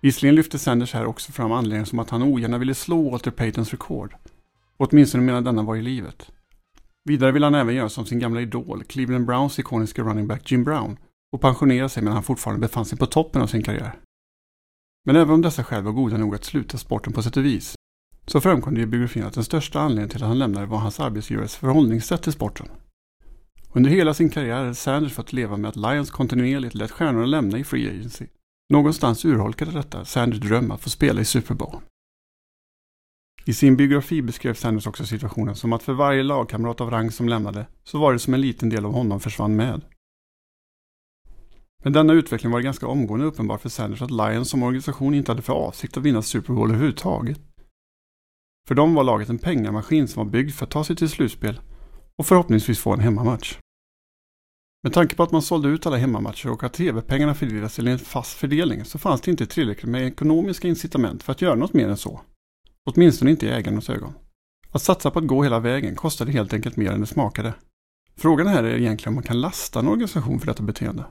Visserligen 0.02 0.36
lyfte 0.36 0.60
Sanders 0.60 0.94
här 0.94 1.06
också 1.06 1.32
fram 1.32 1.52
anledningen 1.52 1.86
som 1.86 2.00
att 2.00 2.10
han 2.10 2.24
ogärna 2.24 2.58
ville 2.58 2.74
slå 2.74 3.10
Walter 3.10 3.32
Paytons 3.32 3.72
rekord, 3.72 4.16
åtminstone 4.78 5.24
medan 5.24 5.44
denna 5.44 5.64
var 5.64 5.76
i 5.76 5.82
livet. 5.82 6.32
Vidare 7.04 7.32
ville 7.32 7.46
han 7.46 7.56
även 7.56 7.76
göra 7.76 7.90
som 7.90 8.06
sin 8.06 8.20
gamla 8.20 8.42
idol, 8.42 8.84
Cleveland 8.84 9.26
Browns 9.26 9.60
ikoniska 9.60 10.02
running 10.02 10.28
back 10.28 10.52
Jim 10.52 10.64
Brown, 10.64 10.98
och 11.34 11.42
pensionera 11.42 11.90
sig 11.90 12.04
medan 12.04 12.14
han 12.14 12.24
fortfarande 12.24 12.62
befann 12.62 12.86
sig 12.86 12.98
på 12.98 13.06
toppen 13.06 13.42
av 13.42 13.48
sin 13.48 13.64
karriär. 13.64 14.00
Men 15.06 15.16
även 15.16 15.34
om 15.34 15.42
dessa 15.42 15.64
skäl 15.64 15.84
var 15.84 15.92
goda 15.92 16.18
nog 16.18 16.36
att 16.36 16.44
sluta 16.44 16.78
sporten 16.78 17.14
på 17.14 17.24
sätt 17.24 17.38
och 17.38 17.46
vis, 17.46 17.76
så 18.28 18.42
framkom 18.42 18.76
det 18.76 18.82
i 18.82 18.86
biografin 18.86 19.24
att 19.24 19.34
den 19.34 19.44
största 19.44 19.80
anledningen 19.80 20.10
till 20.10 20.24
att 20.24 20.28
han 20.28 20.40
lämnade 20.40 20.66
var 20.66 20.78
hans 20.78 21.00
arbetsgivares 21.00 21.56
förhållningssätt 21.56 22.24
till 22.24 22.34
sporten. 22.34 22.68
Under 23.72 23.90
hela 23.90 24.14
sin 24.14 24.30
karriär 24.30 24.56
hade 24.56 24.76
Sanders 24.76 25.14
fått 25.14 25.34
leva 25.34 25.58
med 25.58 25.70
att 25.70 25.76
Lions 25.76 26.12
kontinuerligt 26.12 26.76
lät 26.76 26.92
stjärnorna 26.92 27.26
lämna 27.26 27.58
i 27.58 27.64
Free 27.64 27.90
Agency. 27.90 28.28
Någonstans 28.70 29.26
urholkade 29.26 29.72
detta 29.72 30.06
Sanders 30.06 30.40
dröm 30.40 30.72
att 30.72 30.82
få 30.82 30.90
spela 30.90 31.22
i 31.22 31.26
Super 31.26 31.56
Bowl. 31.56 31.82
I 33.46 33.54
sin 33.54 33.78
biografi 33.78 34.22
beskrev 34.22 34.54
Sanders 34.54 34.88
också 34.88 35.06
situationen 35.06 35.56
som 35.56 35.74
att 35.74 35.84
för 35.84 35.94
varje 35.94 36.24
lagkamrat 36.24 36.82
av 36.82 36.92
rang 36.92 37.12
som 37.12 37.30
lämnade 37.30 37.66
så 37.84 38.00
var 38.00 38.14
det 38.14 38.20
som 38.20 38.34
en 38.34 38.42
liten 38.42 38.70
del 38.70 38.86
av 38.86 38.92
honom 38.92 39.20
försvann 39.20 39.56
med. 39.56 39.82
Men 41.84 41.94
denna 41.94 42.14
utveckling 42.14 42.52
var 42.52 42.62
ganska 42.62 42.88
omgående 42.88 43.26
uppenbar 43.26 43.58
för 43.58 43.70
Sanders 43.70 44.02
att 44.02 44.12
Lions 44.12 44.50
som 44.50 44.64
organisation 44.64 45.14
inte 45.14 45.32
hade 45.32 45.42
för 45.42 45.54
avsikt 45.54 45.98
att 45.98 46.04
vinna 46.04 46.22
Super 46.22 46.54
Bowl 46.54 46.70
överhuvudtaget. 46.70 47.40
För 48.68 48.76
dem 48.76 48.94
var 48.94 49.04
laget 49.04 49.30
en 49.30 49.38
pengamaskin 49.38 50.08
som 50.08 50.26
var 50.26 50.32
byggd 50.32 50.52
för 50.52 50.66
att 50.66 50.72
ta 50.72 50.84
sig 50.84 50.96
till 50.96 51.10
slutspel 51.10 51.60
och 52.18 52.26
förhoppningsvis 52.26 52.80
få 52.80 52.94
en 52.94 53.00
hemmamatch. 53.00 53.58
Med 54.84 54.94
tanke 54.94 55.16
på 55.16 55.24
att 55.24 55.32
man 55.32 55.42
sålde 55.42 55.70
ut 55.70 55.86
alla 55.86 55.98
hemmamatcher 55.98 56.52
och 56.52 56.64
att 56.64 56.74
tv-pengarna 56.74 57.34
fördelades 57.34 57.76
till 57.76 57.88
en 57.88 58.00
fast 58.00 58.38
fördelning 58.38 58.86
så 58.86 59.00
fanns 59.00 59.22
det 59.22 59.32
inte 59.32 59.46
tillräckligt 59.46 59.92
med 59.92 60.08
ekonomiska 60.08 60.68
incitament 60.68 61.24
för 61.24 61.32
att 61.32 61.42
göra 61.42 61.56
något 61.56 61.74
mer 61.74 61.90
än 61.90 61.98
så. 61.98 62.22
Åtminstone 62.90 63.32
inte 63.32 63.46
i 63.46 63.50
ägarnas 63.50 63.90
ögon. 63.90 64.14
Att 64.72 64.82
satsa 64.82 65.12
på 65.12 65.20
att 65.20 65.28
gå 65.28 65.44
hela 65.44 65.60
vägen 65.60 65.96
kostade 65.96 66.32
helt 66.32 66.54
enkelt 66.54 66.76
mer 66.76 66.92
än 66.92 67.00
det 67.00 67.06
smakade. 67.06 67.54
Frågan 68.16 68.48
här 68.48 68.64
är 68.64 68.78
egentligen 68.78 69.12
om 69.12 69.16
man 69.16 69.24
kan 69.24 69.42
lasta 69.42 69.80
en 69.80 69.88
organisation 69.88 70.40
för 70.40 70.48
detta 70.48 70.64
beteende. 70.64 71.06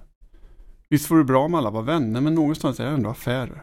Visst 0.93 1.11
vore 1.11 1.21
det 1.21 1.25
bra 1.25 1.45
om 1.45 1.55
alla 1.55 1.71
var 1.71 1.83
vänner, 1.83 2.21
men 2.21 2.35
någonstans 2.35 2.81
är 2.81 2.85
det 2.85 2.91
ändå 2.91 3.11
affärer. 3.11 3.63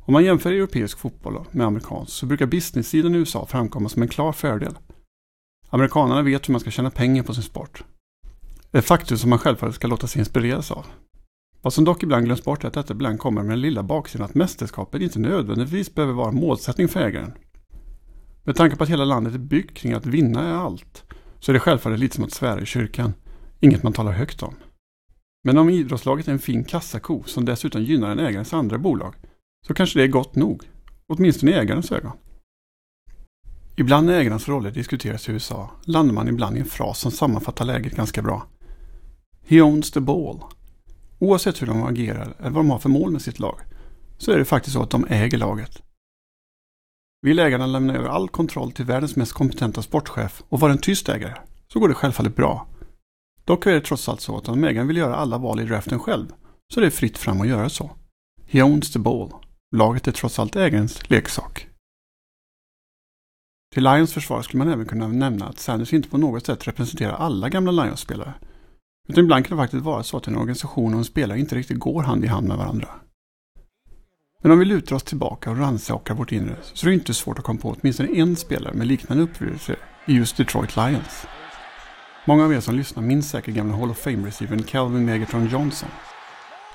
Om 0.00 0.12
man 0.12 0.24
jämför 0.24 0.52
europeisk 0.52 0.98
fotboll 0.98 1.44
med 1.50 1.66
amerikansk 1.66 2.12
så 2.12 2.26
brukar 2.26 2.46
business-sidan 2.46 3.14
i 3.14 3.18
USA 3.18 3.46
framkomma 3.46 3.88
som 3.88 4.02
en 4.02 4.08
klar 4.08 4.32
fördel. 4.32 4.74
Amerikanerna 5.70 6.22
vet 6.22 6.48
hur 6.48 6.52
man 6.52 6.60
ska 6.60 6.70
tjäna 6.70 6.90
pengar 6.90 7.22
på 7.22 7.34
sin 7.34 7.42
sport. 7.42 7.84
Ett 8.72 8.84
faktum 8.84 9.18
som 9.18 9.30
man 9.30 9.38
självfallet 9.38 9.74
ska 9.74 9.86
låta 9.86 10.06
sig 10.06 10.18
inspireras 10.18 10.70
av. 10.70 10.86
Vad 11.62 11.72
som 11.72 11.84
dock 11.84 12.02
ibland 12.02 12.24
glöms 12.24 12.44
bort 12.44 12.64
är 12.64 12.68
att 12.68 12.74
detta 12.74 12.94
ibland 12.94 13.18
kommer 13.18 13.42
med 13.42 13.52
den 13.52 13.60
lilla 13.60 13.82
baksidan 13.82 14.24
att 14.24 14.34
mästerskapet 14.34 15.02
inte 15.02 15.18
nödvändigtvis 15.18 15.94
behöver 15.94 16.14
vara 16.14 16.32
målsättning 16.32 16.88
för 16.88 17.00
ägaren. 17.00 17.32
Med 18.44 18.56
tanke 18.56 18.76
på 18.76 18.84
att 18.84 18.90
hela 18.90 19.04
landet 19.04 19.34
är 19.34 19.38
byggt 19.38 19.76
kring 19.76 19.92
att 19.92 20.06
vinna 20.06 20.42
är 20.48 20.54
allt, 20.54 21.04
så 21.40 21.50
är 21.50 21.54
det 21.54 21.60
självfallet 21.60 21.98
lite 21.98 22.14
som 22.14 22.24
att 22.24 22.32
svära 22.32 22.60
i 22.60 22.66
kyrkan. 22.66 23.14
Inget 23.60 23.82
man 23.82 23.92
talar 23.92 24.12
högt 24.12 24.42
om. 24.42 24.54
Men 25.46 25.58
om 25.58 25.70
idrottslaget 25.70 26.28
är 26.28 26.32
en 26.32 26.38
fin 26.38 26.64
kassako 26.64 27.22
som 27.26 27.44
dessutom 27.44 27.82
gynnar 27.82 28.10
en 28.10 28.18
ägarens 28.18 28.52
andra 28.52 28.78
bolag 28.78 29.14
så 29.66 29.74
kanske 29.74 29.98
det 29.98 30.02
är 30.02 30.08
gott 30.08 30.34
nog. 30.34 30.62
Åtminstone 31.06 31.52
i 31.52 31.54
ägarens 31.54 31.92
ögon. 31.92 32.12
Ibland 33.76 34.06
när 34.06 34.20
ägarens 34.20 34.48
roller 34.48 34.70
diskuteras 34.70 35.28
i 35.28 35.32
USA 35.32 35.70
landar 35.84 36.14
man 36.14 36.28
ibland 36.28 36.56
i 36.56 36.60
en 36.60 36.66
fras 36.66 36.98
som 36.98 37.10
sammanfattar 37.10 37.64
läget 37.64 37.96
ganska 37.96 38.22
bra. 38.22 38.46
He 39.46 39.60
owns 39.62 39.90
the 39.90 40.00
ball. 40.00 40.40
Oavsett 41.18 41.62
hur 41.62 41.66
de 41.66 41.82
agerar 41.82 42.34
eller 42.38 42.50
vad 42.50 42.64
de 42.64 42.70
har 42.70 42.78
för 42.78 42.88
mål 42.88 43.10
med 43.10 43.22
sitt 43.22 43.38
lag 43.38 43.60
så 44.18 44.32
är 44.32 44.38
det 44.38 44.44
faktiskt 44.44 44.74
så 44.74 44.82
att 44.82 44.90
de 44.90 45.06
äger 45.08 45.38
laget. 45.38 45.82
Vill 47.22 47.38
ägarna 47.38 47.66
lämna 47.66 47.94
över 47.94 48.08
all 48.08 48.28
kontroll 48.28 48.72
till 48.72 48.84
världens 48.84 49.16
mest 49.16 49.32
kompetenta 49.32 49.82
sportchef 49.82 50.42
och 50.48 50.60
vara 50.60 50.72
en 50.72 50.78
tyst 50.78 51.08
ägare 51.08 51.34
så 51.68 51.80
går 51.80 51.88
det 51.88 51.94
självfallet 51.94 52.36
bra. 52.36 52.66
Dock 53.46 53.66
är 53.66 53.72
det 53.72 53.80
trots 53.80 54.08
allt 54.08 54.20
så 54.20 54.36
att 54.36 54.48
om 54.48 54.64
ägaren 54.64 54.86
vill 54.86 54.96
göra 54.96 55.16
alla 55.16 55.38
val 55.38 55.60
i 55.60 55.64
draften 55.64 55.98
själv 55.98 56.26
så 56.74 56.80
är 56.80 56.84
det 56.84 56.90
fritt 56.90 57.18
fram 57.18 57.40
att 57.40 57.48
göra 57.48 57.68
så. 57.68 57.90
He 58.46 58.62
owns 58.62 58.92
the 58.92 58.98
ball. 58.98 59.32
Laget 59.76 60.08
är 60.08 60.12
trots 60.12 60.38
allt 60.38 60.56
ägarens 60.56 61.10
leksak. 61.10 61.66
Till 63.74 63.84
Lions 63.84 64.12
försvar 64.12 64.42
skulle 64.42 64.64
man 64.64 64.72
även 64.72 64.86
kunna 64.86 65.08
nämna 65.08 65.46
att 65.46 65.58
Sanders 65.58 65.92
inte 65.92 66.08
på 66.08 66.18
något 66.18 66.46
sätt 66.46 66.68
representerar 66.68 67.12
alla 67.12 67.48
gamla 67.48 67.72
Lions-spelare. 67.72 68.34
Utan 69.08 69.24
ibland 69.24 69.46
kan 69.46 69.56
det 69.56 69.62
faktiskt 69.62 69.84
vara 69.84 70.02
så 70.02 70.16
att 70.16 70.26
en 70.26 70.36
organisation 70.36 70.92
och 70.94 70.98
en 70.98 71.04
spelare 71.04 71.38
inte 71.38 71.54
riktigt 71.54 71.78
går 71.78 72.02
hand 72.02 72.24
i 72.24 72.28
hand 72.28 72.48
med 72.48 72.56
varandra. 72.56 72.88
Men 74.42 74.52
om 74.52 74.58
vi 74.58 74.64
lutar 74.64 74.96
oss 74.96 75.02
tillbaka 75.02 75.50
och 75.50 75.58
rannsakar 75.58 76.14
vårt 76.14 76.32
inre 76.32 76.56
så 76.62 76.86
är 76.86 76.90
det 76.90 76.94
inte 76.94 77.14
svårt 77.14 77.38
att 77.38 77.44
komma 77.44 77.60
på 77.60 77.76
åtminstone 77.80 78.08
en 78.08 78.36
spelare 78.36 78.74
med 78.74 78.86
liknande 78.86 79.22
upplevelser 79.22 79.76
i 80.06 80.12
just 80.12 80.36
Detroit 80.36 80.76
Lions. 80.76 81.26
Många 82.28 82.44
av 82.44 82.54
er 82.54 82.60
som 82.60 82.74
lyssnar 82.74 83.02
minns 83.02 83.30
säkert 83.30 83.54
gamla 83.54 83.76
Hall 83.76 83.90
of 83.90 83.98
Fame-receivern 83.98 84.62
Calvin 84.62 85.04
Megatron 85.04 85.48
Johnson. 85.48 85.88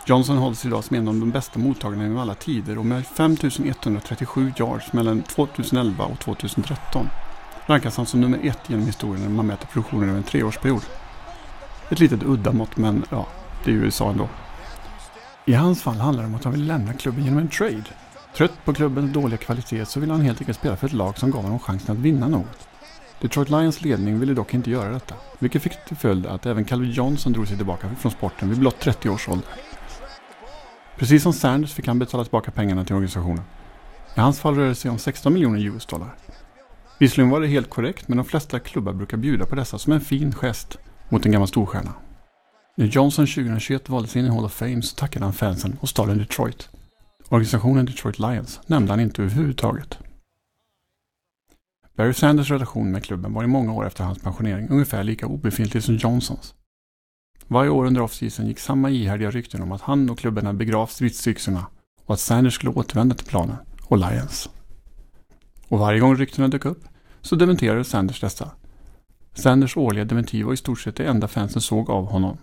Johnson 0.06 0.38
hålls 0.38 0.66
idag 0.66 0.84
som 0.84 0.98
en 0.98 1.08
av 1.08 1.16
de 1.16 1.32
bästa 1.32 1.60
mottagarna 1.60 2.04
genom 2.04 2.18
alla 2.18 2.36
tider 2.36 2.78
och 2.78 2.86
med 2.86 3.06
5137 3.06 4.54
yards 4.58 4.94
mellan 4.94 5.22
2011 5.22 6.06
och 6.06 6.20
2013 6.20 7.10
rankas 7.66 7.98
han 7.98 8.06
som 8.06 8.22
nummer 8.22 8.40
ett 8.44 8.60
genom 8.68 8.86
historien 8.86 9.24
när 9.24 9.30
man 9.30 9.46
mäter 9.46 9.68
produktionen 9.68 10.10
över 10.10 10.18
en 10.18 10.24
treårsperiod. 10.24 10.86
Ett 11.90 12.00
litet 12.00 12.24
udda 12.24 12.52
mått 12.52 12.78
men 12.78 13.06
ja, 13.10 13.28
det 13.64 13.72
är 13.72 13.76
ju 13.76 13.82
USA 13.82 14.10
ändå. 14.10 14.30
I 15.46 15.54
hans 15.54 15.82
fall 15.82 15.96
handlar 15.96 16.24
det 16.24 16.30
om 16.30 16.36
att 16.36 16.44
han 16.44 16.54
vill 16.54 16.68
lämna 16.68 16.94
klubben 16.94 17.24
genom 17.24 17.40
en 17.40 17.50
trade. 17.50 17.84
Trött 18.38 18.66
på 18.66 18.74
klubbens 18.74 19.14
dåliga 19.14 19.38
kvalitet 19.38 19.86
så 19.86 20.00
vill 20.00 20.12
han 20.12 20.22
helt 20.22 20.42
enkelt 20.42 20.58
spela 20.58 20.78
för 20.78 20.88
ett 20.88 20.94
lag 20.94 21.18
som 21.18 21.32
gav 21.32 21.44
honom 21.44 21.60
chansen 21.60 21.98
att 21.98 22.02
vinna 22.02 22.28
något. 22.28 22.68
Detroit 23.22 23.50
Lions 23.50 23.82
ledning 23.82 24.20
ville 24.20 24.34
dock 24.34 24.54
inte 24.54 24.72
göra 24.72 24.90
detta, 24.90 25.16
vilket 25.40 25.62
fick 25.62 25.86
till 25.86 25.98
följd 25.98 26.26
att 26.26 26.46
även 26.46 26.66
Calvin 26.66 26.92
Johnson 26.92 27.34
drog 27.34 27.48
sig 27.48 27.58
tillbaka 27.58 27.90
från 28.00 28.12
sporten 28.12 28.50
vid 28.50 28.60
blott 28.60 28.80
30 28.80 29.10
års 29.10 29.30
ålder. 29.30 29.50
Precis 30.98 31.24
som 31.24 31.34
Sanders 31.34 31.74
fick 31.74 31.88
han 31.88 32.00
betala 32.00 32.24
tillbaka 32.24 32.52
pengarna 32.52 32.86
till 32.86 32.96
organisationen, 32.96 33.44
I 34.16 34.20
hans 34.20 34.40
fall 34.40 34.56
rörde 34.56 34.70
det 34.70 34.76
sig 34.76 34.92
om 34.92 34.98
16 34.98 35.34
miljoner 35.34 35.60
US-dollar. 35.60 36.16
Visserligen 37.00 37.30
var 37.30 37.42
det 37.42 37.48
helt 37.48 37.70
korrekt 37.70 38.08
men 38.08 38.18
de 38.18 38.26
flesta 38.26 38.60
klubbar 38.60 38.94
brukar 38.94 39.18
bjuda 39.18 39.46
på 39.46 39.56
dessa 39.56 39.78
som 39.78 39.94
en 39.94 40.02
fin 40.02 40.34
gest 40.34 40.78
mot 41.10 41.26
en 41.26 41.32
gammal 41.32 41.48
storstjärna. 41.48 41.94
När 42.78 42.86
Johnson 42.86 43.28
2021 43.28 43.90
valdes 43.90 44.16
in 44.16 44.26
i 44.26 44.30
Hall 44.30 44.46
of 44.46 44.54
Fame 44.54 44.82
så 44.82 44.96
tackade 44.96 45.26
han 45.26 45.34
fansen 45.34 45.78
och 45.82 45.90
staden 45.90 46.18
Detroit. 46.18 46.70
Organisationen 47.30 47.86
Detroit 47.86 48.20
Lions 48.20 48.60
nämnde 48.66 48.92
han 48.92 49.00
inte 49.00 49.22
överhuvudtaget. 49.22 49.98
Barry 52.02 52.14
Sanders 52.14 52.52
relation 52.52 52.92
med 52.92 53.04
klubben 53.04 53.34
var 53.34 53.44
i 53.44 53.48
många 53.48 53.74
år 53.74 53.88
efter 53.88 54.04
hans 54.04 54.20
pensionering 54.20 54.70
ungefär 54.70 55.04
lika 55.04 55.28
obefintlig 55.28 55.84
som 55.84 55.96
Johnsons. 55.96 56.56
Varje 57.48 57.70
år 57.70 57.86
under 57.86 58.02
offseason 58.02 58.48
gick 58.48 58.60
samma 58.60 58.90
ihärdiga 58.90 59.32
rykten 59.32 59.62
om 59.62 59.72
att 59.72 59.82
han 59.82 60.10
och 60.10 60.20
klubben 60.20 60.46
hade 60.46 60.58
begravt 60.58 60.92
stridsyxorna 60.92 61.68
och 62.06 62.14
att 62.14 62.20
Sanders 62.20 62.54
skulle 62.54 62.72
återvända 62.72 63.16
till 63.16 63.28
planen 63.28 63.56
och 63.84 63.98
Lions. 63.98 64.50
Och 65.68 65.80
varje 65.80 66.00
gång 66.00 66.16
ryktena 66.16 66.48
dök 66.48 66.66
upp 66.66 66.84
så 67.22 67.36
dementerade 67.36 67.84
Sanders 67.84 68.22
dessa. 68.22 68.52
Sanders 69.34 69.78
årliga 69.78 70.06
dementi 70.06 70.44
var 70.44 70.54
i 70.54 70.58
stort 70.58 70.80
sett 70.80 70.96
det 70.96 71.06
enda 71.06 71.28
fansen 71.28 71.62
såg 71.62 71.90
av 71.90 72.06
honom. 72.06 72.38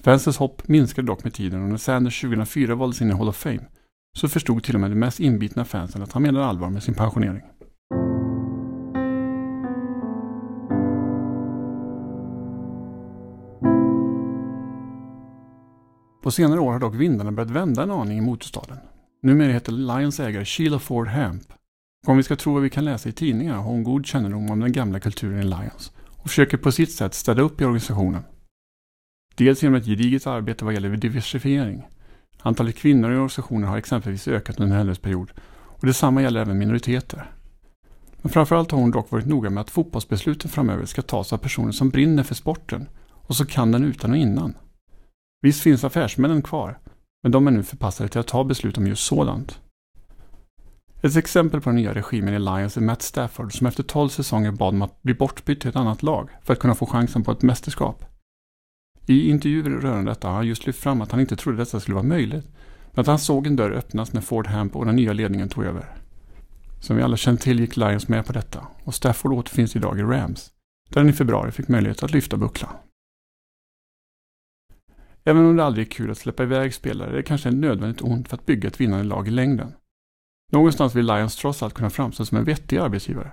Fansens 0.00 0.36
hopp 0.36 0.68
minskade 0.68 1.06
dock 1.06 1.24
med 1.24 1.34
tiden 1.34 1.62
och 1.62 1.68
när 1.68 1.76
Sanders 1.76 2.20
2004 2.20 2.74
valdes 2.74 3.02
in 3.02 3.10
i 3.10 3.14
Hall 3.14 3.28
of 3.28 3.36
Fame 3.36 3.66
så 4.18 4.28
förstod 4.28 4.62
till 4.64 4.74
och 4.74 4.80
med 4.80 4.90
de 4.90 4.96
mest 4.96 5.20
inbitna 5.20 5.64
fansen 5.64 6.02
att 6.02 6.12
han 6.12 6.22
menade 6.22 6.46
allvar 6.46 6.70
med 6.70 6.82
sin 6.82 6.94
pensionering. 6.94 7.42
På 16.28 16.32
senare 16.32 16.60
år 16.60 16.72
har 16.72 16.80
dock 16.80 16.94
vindarna 16.94 17.32
börjat 17.32 17.50
vända 17.50 17.82
en 17.82 17.90
aning 17.90 18.18
i 18.18 18.20
motorstaden. 18.20 18.76
Numera 19.22 19.52
heter 19.52 19.72
Lions 19.72 20.20
ägare 20.20 20.44
Sheila 20.44 20.78
Ford 20.78 21.08
Hamp. 21.08 21.42
Och 22.06 22.08
om 22.08 22.16
vi 22.16 22.22
ska 22.22 22.36
tro 22.36 22.52
vad 22.52 22.62
vi 22.62 22.70
kan 22.70 22.84
läsa 22.84 23.08
i 23.08 23.12
tidningarna 23.12 23.58
har 23.58 23.64
hon 23.64 23.84
god 23.84 24.06
kännedom 24.06 24.50
om 24.50 24.60
den 24.60 24.72
gamla 24.72 25.00
kulturen 25.00 25.40
i 25.40 25.42
Lions 25.42 25.92
och 26.08 26.28
försöker 26.28 26.56
på 26.56 26.72
sitt 26.72 26.92
sätt 26.92 27.14
städa 27.14 27.42
upp 27.42 27.60
i 27.60 27.64
organisationen. 27.64 28.22
Dels 29.34 29.62
genom 29.62 29.74
ett 29.74 29.86
gediget 29.86 30.26
arbete 30.26 30.64
vad 30.64 30.74
gäller 30.74 30.96
diversifiering. 30.96 31.86
Antalet 32.42 32.76
kvinnor 32.76 33.10
i 33.10 33.14
organisationen 33.14 33.68
har 33.68 33.78
exempelvis 33.78 34.28
ökat 34.28 34.60
under 34.60 34.76
hennes 34.76 34.98
period 34.98 35.32
och 35.50 35.86
detsamma 35.86 36.22
gäller 36.22 36.40
även 36.40 36.58
minoriteter. 36.58 37.30
Men 38.22 38.32
framförallt 38.32 38.70
har 38.70 38.78
hon 38.78 38.90
dock 38.90 39.10
varit 39.10 39.26
noga 39.26 39.50
med 39.50 39.60
att 39.60 39.70
fotbollsbesluten 39.70 40.50
framöver 40.50 40.84
ska 40.84 41.02
tas 41.02 41.32
av 41.32 41.38
personer 41.38 41.72
som 41.72 41.90
brinner 41.90 42.22
för 42.22 42.34
sporten 42.34 42.88
och 43.10 43.36
så 43.36 43.46
kan 43.46 43.72
den 43.72 43.84
utan 43.84 44.10
och 44.10 44.16
innan. 44.16 44.54
Visst 45.42 45.62
finns 45.62 45.84
affärsmännen 45.84 46.42
kvar, 46.42 46.78
men 47.22 47.32
de 47.32 47.46
är 47.46 47.50
nu 47.50 47.62
förpassade 47.62 48.08
till 48.08 48.20
att 48.20 48.26
ta 48.26 48.44
beslut 48.44 48.78
om 48.78 48.86
just 48.86 49.06
sådant. 49.06 49.60
Ett 51.02 51.16
exempel 51.16 51.60
på 51.60 51.68
den 51.68 51.76
nya 51.76 51.94
regimen 51.94 52.34
i 52.34 52.38
Lions 52.38 52.76
är 52.76 52.80
Matt 52.80 53.02
Stafford 53.02 53.58
som 53.58 53.66
efter 53.66 53.82
12 53.82 54.08
säsonger 54.08 54.52
bad 54.52 54.74
om 54.74 54.82
att 54.82 55.02
bli 55.02 55.14
bortbytt 55.14 55.60
till 55.60 55.70
ett 55.70 55.76
annat 55.76 56.02
lag 56.02 56.30
för 56.42 56.52
att 56.52 56.58
kunna 56.58 56.74
få 56.74 56.86
chansen 56.86 57.24
på 57.24 57.32
ett 57.32 57.42
mästerskap. 57.42 58.04
I 59.06 59.30
intervjuer 59.30 59.70
rörande 59.70 60.10
detta 60.10 60.28
har 60.28 60.34
han 60.34 60.46
just 60.46 60.66
lyft 60.66 60.82
fram 60.82 61.00
att 61.00 61.10
han 61.10 61.20
inte 61.20 61.36
trodde 61.36 61.58
detta 61.58 61.80
skulle 61.80 61.94
vara 61.94 62.06
möjligt, 62.06 62.46
men 62.92 63.00
att 63.00 63.06
han 63.06 63.18
såg 63.18 63.46
en 63.46 63.56
dörr 63.56 63.70
öppnas 63.70 64.12
när 64.12 64.20
Ford 64.20 64.46
Hamp 64.46 64.76
och 64.76 64.86
den 64.86 64.96
nya 64.96 65.12
ledningen 65.12 65.48
tog 65.48 65.64
över. 65.64 65.96
Som 66.80 66.96
vi 66.96 67.02
alla 67.02 67.16
känner 67.16 67.38
till 67.38 67.60
gick 67.60 67.76
Lions 67.76 68.08
med 68.08 68.26
på 68.26 68.32
detta 68.32 68.66
och 68.84 68.94
Stafford 68.94 69.32
återfinns 69.32 69.76
idag 69.76 69.98
i 69.98 70.02
Rams, 70.02 70.50
där 70.88 71.00
han 71.00 71.10
i 71.10 71.12
februari 71.12 71.50
fick 71.50 71.68
möjlighet 71.68 72.02
att 72.02 72.12
lyfta 72.12 72.36
bucklan. 72.36 72.70
Även 75.28 75.46
om 75.46 75.56
det 75.56 75.64
aldrig 75.64 75.86
är 75.86 75.90
kul 75.90 76.10
att 76.10 76.18
släppa 76.18 76.42
iväg 76.42 76.74
spelare 76.74 77.10
är 77.10 77.16
det 77.16 77.22
kanske 77.22 77.50
nödvändigt 77.50 78.02
ont 78.02 78.28
för 78.28 78.36
att 78.36 78.46
bygga 78.46 78.68
ett 78.68 78.80
vinnande 78.80 79.04
lag 79.04 79.28
i 79.28 79.30
längden. 79.30 79.72
Någonstans 80.52 80.94
vill 80.94 81.06
Lions 81.06 81.36
trots 81.36 81.62
allt 81.62 81.74
kunna 81.74 81.90
framstå 81.90 82.24
som 82.24 82.38
en 82.38 82.44
vettig 82.44 82.76
arbetsgivare. 82.76 83.32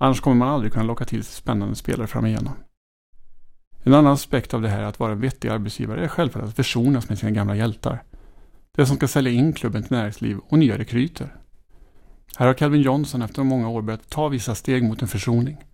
Annars 0.00 0.20
kommer 0.20 0.36
man 0.36 0.48
aldrig 0.48 0.72
kunna 0.72 0.84
locka 0.84 1.04
till 1.04 1.24
sig 1.24 1.34
spännande 1.34 1.74
spelare 1.74 2.06
fram 2.06 2.26
igenom. 2.26 2.52
En 3.82 3.94
annan 3.94 4.12
aspekt 4.12 4.54
av 4.54 4.62
det 4.62 4.68
här 4.68 4.82
att 4.82 4.98
vara 4.98 5.12
en 5.12 5.20
vettig 5.20 5.48
arbetsgivare 5.48 6.04
är 6.04 6.08
självfallet 6.08 6.48
att 6.48 6.56
försonas 6.56 7.08
med 7.08 7.18
sina 7.18 7.30
gamla 7.30 7.56
hjältar. 7.56 8.02
Det 8.76 8.86
som 8.86 8.96
ska 8.96 9.08
sälja 9.08 9.32
in 9.32 9.52
klubben 9.52 9.82
till 9.82 9.96
näringsliv 9.96 10.38
och 10.38 10.58
nya 10.58 10.78
rekryter. 10.78 11.36
Här 12.36 12.46
har 12.46 12.54
Calvin 12.54 12.82
Johnson 12.82 13.22
efter 13.22 13.42
många 13.42 13.68
år 13.68 13.82
börjat 13.82 14.10
ta 14.10 14.28
vissa 14.28 14.54
steg 14.54 14.84
mot 14.84 15.02
en 15.02 15.08
försoning. 15.08 15.64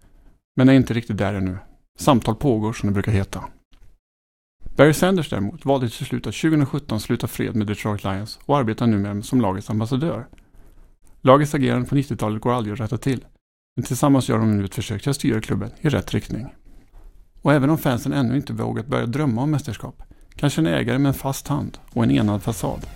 Men 0.57 0.69
är 0.69 0.73
inte 0.73 0.95
riktigt 0.95 1.19
där 1.19 1.35
ännu. 1.35 1.59
Samtal 1.99 2.35
pågår 2.35 2.73
som 2.73 2.87
det 2.89 2.93
brukar 2.93 3.13
heta. 3.13 3.45
Barry 4.77 4.93
Sanders 4.93 5.31
däremot 5.31 5.65
valde 5.65 5.89
till 5.89 6.07
slut 6.07 6.27
att 6.27 6.35
2017 6.35 7.01
sluta 7.01 7.27
fred 7.27 7.57
med 7.57 7.67
Detroit 7.67 8.05
Lions 8.05 8.39
och 8.47 8.59
arbetar 8.59 8.87
numera 8.87 9.23
som 9.23 9.41
lagets 9.41 9.71
ambassadör. 9.71 10.27
Lagets 11.21 11.55
agerande 11.55 11.89
på 11.89 11.95
90-talet 11.95 12.43
går 12.43 12.53
aldrig 12.53 12.73
att 12.73 12.81
rätta 12.81 12.99
till, 12.99 13.25
men 13.77 13.85
tillsammans 13.85 14.29
gör 14.29 14.39
de 14.39 14.59
nu 14.59 14.65
ett 14.65 14.75
försök 14.75 15.03
till 15.03 15.11
att 15.11 15.17
styra 15.17 15.41
klubben 15.41 15.71
i 15.81 15.89
rätt 15.89 16.15
riktning. 16.15 16.47
Och 17.43 17.53
även 17.53 17.71
om 17.71 17.79
fansen 17.79 18.13
ännu 18.13 18.37
inte 18.37 18.53
vågat 18.53 18.87
börja 18.87 19.07
drömma 19.07 19.43
om 19.43 19.51
mästerskap, 19.51 20.03
kanske 20.35 20.61
en 20.61 20.67
ägare 20.67 20.99
med 20.99 21.09
en 21.09 21.15
fast 21.15 21.49
hand 21.49 21.79
och 21.93 22.05
en 22.05 22.11
enad 22.11 22.43
fasad 22.43 22.87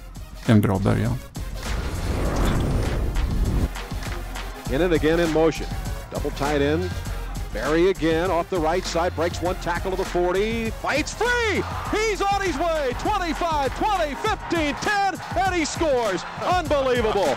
är 0.47 0.53
en 0.53 0.61
bra 0.61 0.79
början. 0.79 1.15
In 4.75 4.83
and 4.83 4.93
again 4.93 5.21
in 5.21 5.33
motion. 5.33 5.67
Double 6.13 6.31
tight 6.31 6.63
end. 6.63 7.10
Barry 7.53 7.91
again 7.91 8.31
off 8.31 8.49
the 8.49 8.59
right 8.59 8.85
side, 8.85 9.15
breaks 9.17 9.43
one 9.43 9.57
tackle 9.57 9.91
to 9.91 9.97
the 9.97 10.05
40, 10.05 10.71
fights 10.71 11.15
free! 11.15 11.63
He's 11.91 12.23
on 12.23 12.41
his 12.43 12.57
way! 12.57 12.93
25, 13.01 13.77
20, 13.77 14.15
15, 14.15 14.75
10, 14.75 15.21
and 15.37 15.55
he 15.55 15.65
scores! 15.65 16.25
Unbelievable! 16.43 17.37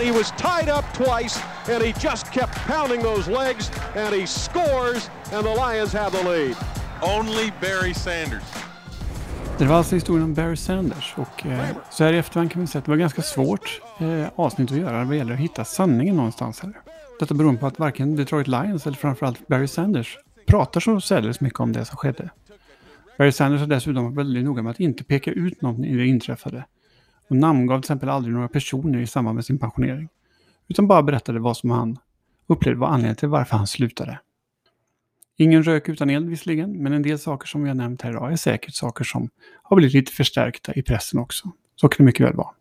He 0.00 0.10
was 0.10 0.30
tied 0.32 0.70
up 0.70 0.84
twice, 0.94 1.38
and 1.68 1.82
he 1.82 1.92
just 1.92 2.32
kept 2.32 2.54
pounding 2.66 3.02
those 3.02 3.28
legs, 3.28 3.70
and 3.94 4.14
he 4.14 4.24
scores, 4.24 5.10
and 5.30 5.44
the 5.44 5.54
Lions 5.54 5.92
have 5.92 6.12
the 6.12 6.22
lead. 6.24 6.56
Only 7.02 7.52
Barry 7.60 7.94
Sanders. 7.94 8.42
Det 9.58 9.66
var 9.66 9.76
alltså 9.76 9.94
historien 9.94 10.24
om 10.24 10.34
Barry 10.34 10.56
Sanders 10.56 11.14
och 11.16 11.46
eh, 11.46 11.66
så 11.90 12.04
här 12.04 12.12
i 12.12 12.18
efterhand 12.18 12.52
kan 12.52 12.60
vi 12.60 12.66
säga 12.66 12.78
att 12.78 12.84
det 12.84 12.90
var 12.90 12.98
ganska 12.98 13.22
svårt 13.22 13.80
eh, 13.98 14.26
avsnitt 14.36 14.72
att 14.72 14.78
göra 14.78 15.04
vad 15.04 15.16
gäller 15.16 15.34
att 15.34 15.40
hitta 15.40 15.64
sanningen 15.64 16.16
någonstans 16.16 16.60
här. 16.60 16.72
Detta 17.20 17.34
beror 17.34 17.56
på 17.56 17.66
att 17.66 17.78
varken 17.78 18.16
Detroit 18.16 18.48
Lions 18.48 18.86
eller 18.86 18.96
framförallt 18.96 19.48
Barry 19.48 19.66
Sanders 19.66 20.18
pratar 20.46 20.80
så 20.80 21.00
särdeles 21.00 21.40
mycket 21.40 21.60
om 21.60 21.72
det 21.72 21.84
som 21.84 21.96
skedde. 21.96 22.30
Barry 23.18 23.32
Sanders 23.32 23.60
har 23.60 23.66
dessutom 23.66 24.04
varit 24.04 24.16
väldigt 24.16 24.44
noga 24.44 24.62
med 24.62 24.70
att 24.70 24.80
inte 24.80 25.04
peka 25.04 25.30
ut 25.32 25.62
någon 25.62 25.84
i 25.84 25.96
det 25.96 26.06
inträffade 26.06 26.64
och 27.28 27.36
namngav 27.36 27.78
till 27.78 27.84
exempel 27.84 28.08
aldrig 28.08 28.34
några 28.34 28.48
personer 28.48 28.98
i 28.98 29.06
samband 29.06 29.34
med 29.34 29.44
sin 29.44 29.58
pensionering. 29.58 30.08
Utan 30.68 30.86
bara 30.86 31.02
berättade 31.02 31.38
vad 31.38 31.56
som 31.56 31.70
han 31.70 31.98
upplevde 32.46 32.80
var 32.80 32.88
anledningen 32.88 33.16
till 33.16 33.28
varför 33.28 33.56
han 33.56 33.66
slutade. 33.66 34.20
Ingen 35.36 35.62
rök 35.62 35.88
utan 35.88 36.10
eld 36.10 36.28
visserligen, 36.28 36.82
men 36.82 36.92
en 36.92 37.02
del 37.02 37.18
saker 37.18 37.46
som 37.46 37.62
vi 37.62 37.68
har 37.68 37.74
nämnt 37.74 38.02
här 38.02 38.10
idag 38.10 38.32
är 38.32 38.36
säkert 38.36 38.74
saker 38.74 39.04
som 39.04 39.30
har 39.62 39.76
blivit 39.76 39.94
lite 39.94 40.12
förstärkta 40.12 40.74
i 40.74 40.82
pressen 40.82 41.20
också. 41.20 41.50
Så 41.76 41.88
kan 41.88 41.96
det 42.04 42.04
mycket 42.04 42.26
väl 42.26 42.36
vara. 42.36 42.54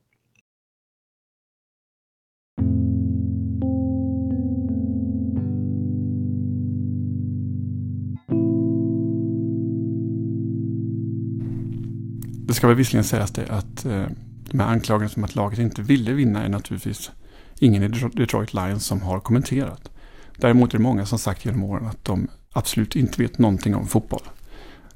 Det 12.50 12.54
ska 12.54 12.68
väl 12.68 12.76
visserligen 12.76 13.04
sägas 13.04 13.32
det 13.32 13.48
att 13.50 13.86
eh, 13.86 14.06
de 14.52 14.60
här 14.60 14.68
anklagelserna 14.68 15.22
om 15.22 15.24
att 15.24 15.36
laget 15.36 15.60
inte 15.60 15.82
ville 15.82 16.14
vinna 16.14 16.44
är 16.44 16.50
naturligtvis 16.50 17.12
ingen 17.60 17.84
i 17.84 17.88
Detroit 18.14 18.54
Lions 18.54 18.86
som 18.86 19.02
har 19.02 19.20
kommenterat. 19.20 19.92
Däremot 20.38 20.74
är 20.74 20.78
det 20.78 20.84
många 20.84 21.06
som 21.06 21.20
sagt 21.20 21.46
genom 21.46 21.64
åren 21.64 21.88
att 21.88 22.06
de 22.06 22.28
absolut 22.54 22.96
inte 22.96 23.22
vet 23.22 23.38
någonting 23.38 23.76
om 23.76 23.88
fotboll. 23.88 24.22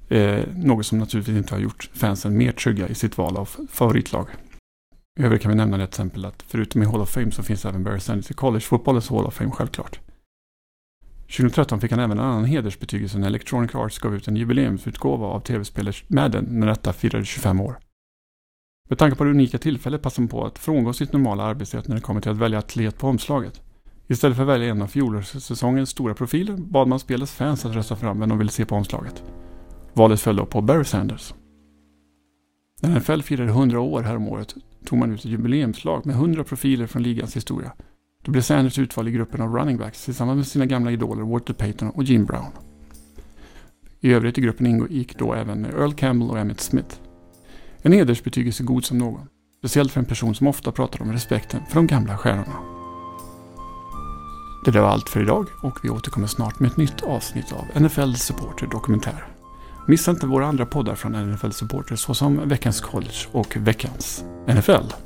Eh, 0.10 0.40
något 0.56 0.86
som 0.86 0.98
naturligtvis 1.00 1.38
inte 1.38 1.54
har 1.56 1.60
gjort 1.60 1.90
fansen 1.94 2.38
mer 2.38 2.52
trygga 2.52 2.88
i 2.88 2.96
sitt 2.96 3.18
val 3.18 3.38
av 3.38 3.50
favoritlag. 3.70 4.28
I 5.20 5.24
övrigt 5.24 5.42
kan 5.42 5.52
vi 5.52 5.58
nämna 5.58 5.78
det 5.78 5.88
till 5.88 5.92
exempel 5.92 6.26
att 6.26 6.44
förutom 6.48 6.84
i 6.84 6.86
Hall 6.86 7.02
of 7.02 7.10
Fame 7.10 7.32
så 7.32 7.44
finns 7.44 7.66
även 7.66 7.84
Barry 7.84 8.00
Sanders 8.00 8.32
i 8.32 8.34
college-fotbollens 8.34 9.10
Hall 9.10 9.26
of 9.26 9.34
Fame 9.34 9.52
självklart. 9.52 10.00
2013 11.38 11.82
fick 11.82 11.92
han 11.92 12.00
även 12.00 12.20
en 12.20 12.26
annan 12.26 12.46
hedersbetygelse 12.46 13.18
när 13.18 13.28
Electronic 13.28 13.76
Arts 13.76 14.00
gav 14.00 14.16
ut 14.16 14.28
en 14.28 14.36
jubileumsutgåva 14.36 15.28
av 15.28 15.40
tv-spelet 15.40 15.96
Madden 16.08 16.46
när 16.50 16.68
detta 16.68 16.94
firade 16.94 17.26
25 17.26 17.62
år. 17.62 17.78
Med 18.90 19.00
tanke 19.00 19.18
på 19.18 19.24
det 19.24 19.30
unika 19.30 19.58
tillfället 19.58 20.02
passade 20.02 20.22
han 20.22 20.28
på 20.28 20.46
att 20.46 20.60
frångå 20.60 20.94
sitt 20.94 21.14
normala 21.14 21.44
arbetssätt 21.44 21.88
när 21.88 21.96
det 21.96 22.02
kommer 22.02 22.22
till 22.22 22.32
att 22.32 22.38
välja 22.38 22.60
atlet 22.60 22.98
på 22.98 23.08
omslaget. 23.08 23.62
Istället 24.08 24.38
för 24.38 24.44
att 24.44 24.50
välja 24.50 24.70
en 24.70 24.82
av 24.82 24.88
fjolårssäsongens 24.88 25.90
stora 25.90 26.14
profiler 26.14 26.58
bad 26.58 26.88
man 26.88 27.00
spelets 27.00 27.32
fans 27.32 27.66
att 27.66 27.76
rösta 27.76 27.96
fram 27.96 28.20
vem 28.20 28.30
de 28.30 28.38
ville 28.38 28.52
se 28.52 28.66
på 28.66 28.76
omslaget. 28.76 29.24
Valet 29.94 30.22
föll 30.22 30.36
då 30.36 30.46
på 30.46 30.62
Barry 30.62 30.84
Sanders. 30.84 31.34
När 32.82 33.00
NFL 33.00 33.22
firade 33.22 33.50
100 33.50 33.80
år 33.80 34.02
häromåret 34.02 34.56
tog 34.86 35.00
man 35.00 35.12
ut 35.12 35.20
ett 35.20 35.26
jubileumslag 35.26 36.06
med 36.06 36.16
100 36.16 36.44
profiler 36.44 36.88
från 36.88 37.04
ligans 37.04 37.36
historia. 37.36 37.72
Då 38.24 38.32
blev 38.32 38.42
Sanders 38.42 38.80
utvald 38.80 39.08
i 39.08 39.12
gruppen 39.12 39.42
av 39.42 39.56
running 39.56 39.78
backs 39.78 40.06
tillsammans 40.06 40.38
med 40.38 40.48
sina 40.48 40.66
gamla 40.66 40.92
idoler 40.92 41.24
Walter 41.24 41.54
Payton 41.54 41.90
och 41.90 42.04
Jim 42.04 42.26
Brown. 42.26 42.52
I 44.00 44.14
övrigt 44.14 44.38
i 44.38 44.42
gruppen 44.42 44.68
ingick 44.68 45.18
då 45.18 45.34
även 45.34 45.66
Earl 45.66 45.94
Campbell 45.94 46.30
och 46.30 46.40
Emmett 46.40 46.60
Smith. 46.60 46.96
En 47.82 47.92
hedersbetygelse 47.92 48.64
god 48.64 48.86
som 48.86 48.98
någon. 48.98 49.28
Speciellt 49.60 49.92
för 49.92 50.00
en 50.00 50.06
person 50.06 50.36
som 50.36 50.48
ofta 50.48 50.72
pratar 50.72 51.02
om 51.02 51.12
respekten 51.12 51.62
för 51.70 51.76
de 51.76 51.88
gamla 51.88 52.18
stjärnorna. 52.18 52.60
Det 54.66 54.72
där 54.72 54.82
var 54.82 54.90
allt 54.90 55.10
för 55.10 55.22
idag 55.22 55.48
och 55.64 55.80
vi 55.84 55.90
återkommer 55.90 56.28
snart 56.28 56.60
med 56.60 56.72
ett 56.72 56.78
nytt 56.78 57.04
avsnitt 57.04 57.54
av 57.54 57.82
NFL 57.82 58.14
Supporter 58.14 58.68
Dokumentär. 58.68 59.28
Missa 59.88 60.12
inte 60.12 60.28
våra 60.28 60.46
andra 60.46 60.66
poddar 60.66 60.96
från 60.96 61.32
NFL 61.32 61.52
Supporter 61.52 61.96
såsom 61.96 62.50
Veckans 62.50 62.82
College 62.82 63.28
och 63.32 63.58
Veckans 63.58 64.24
NFL. 64.48 65.03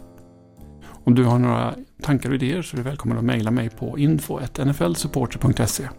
Om 1.08 1.16
du 1.16 1.24
har 1.24 1.40
några 1.40 1.76
tankar 2.02 2.30
och 2.30 2.36
idéer 2.36 2.62
så 2.62 2.76
är 2.76 2.78
du 2.78 2.84
välkommen 2.84 3.18
att 3.18 3.24
mejla 3.24 3.52
mig 3.52 3.70
på 3.70 4.00
info.nflsupporter.se. 4.00 5.90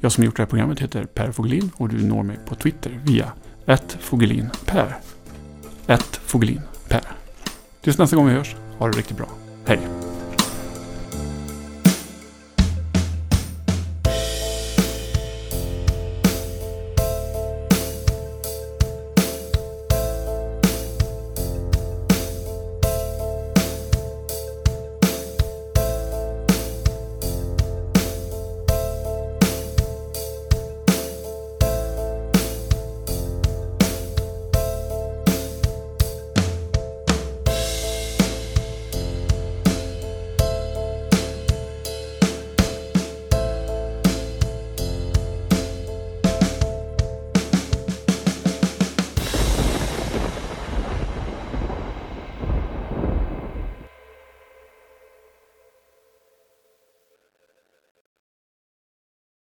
Jag 0.00 0.12
som 0.12 0.24
gjort 0.24 0.36
det 0.36 0.42
här 0.42 0.48
programmet 0.48 0.80
heter 0.80 1.04
Per 1.04 1.32
Fogelin 1.32 1.70
och 1.76 1.88
du 1.88 2.02
når 2.06 2.22
mig 2.22 2.38
på 2.46 2.54
Twitter 2.54 3.00
via 3.04 3.32
1fogelinper. 3.66 4.94
1fogelinper. 5.86 7.04
Tills 7.80 7.98
nästa 7.98 8.16
gång 8.16 8.26
vi 8.26 8.32
hörs, 8.32 8.56
ha 8.78 8.88
det 8.88 8.98
riktigt 8.98 9.16
bra. 9.16 9.28
Hej! 9.64 10.05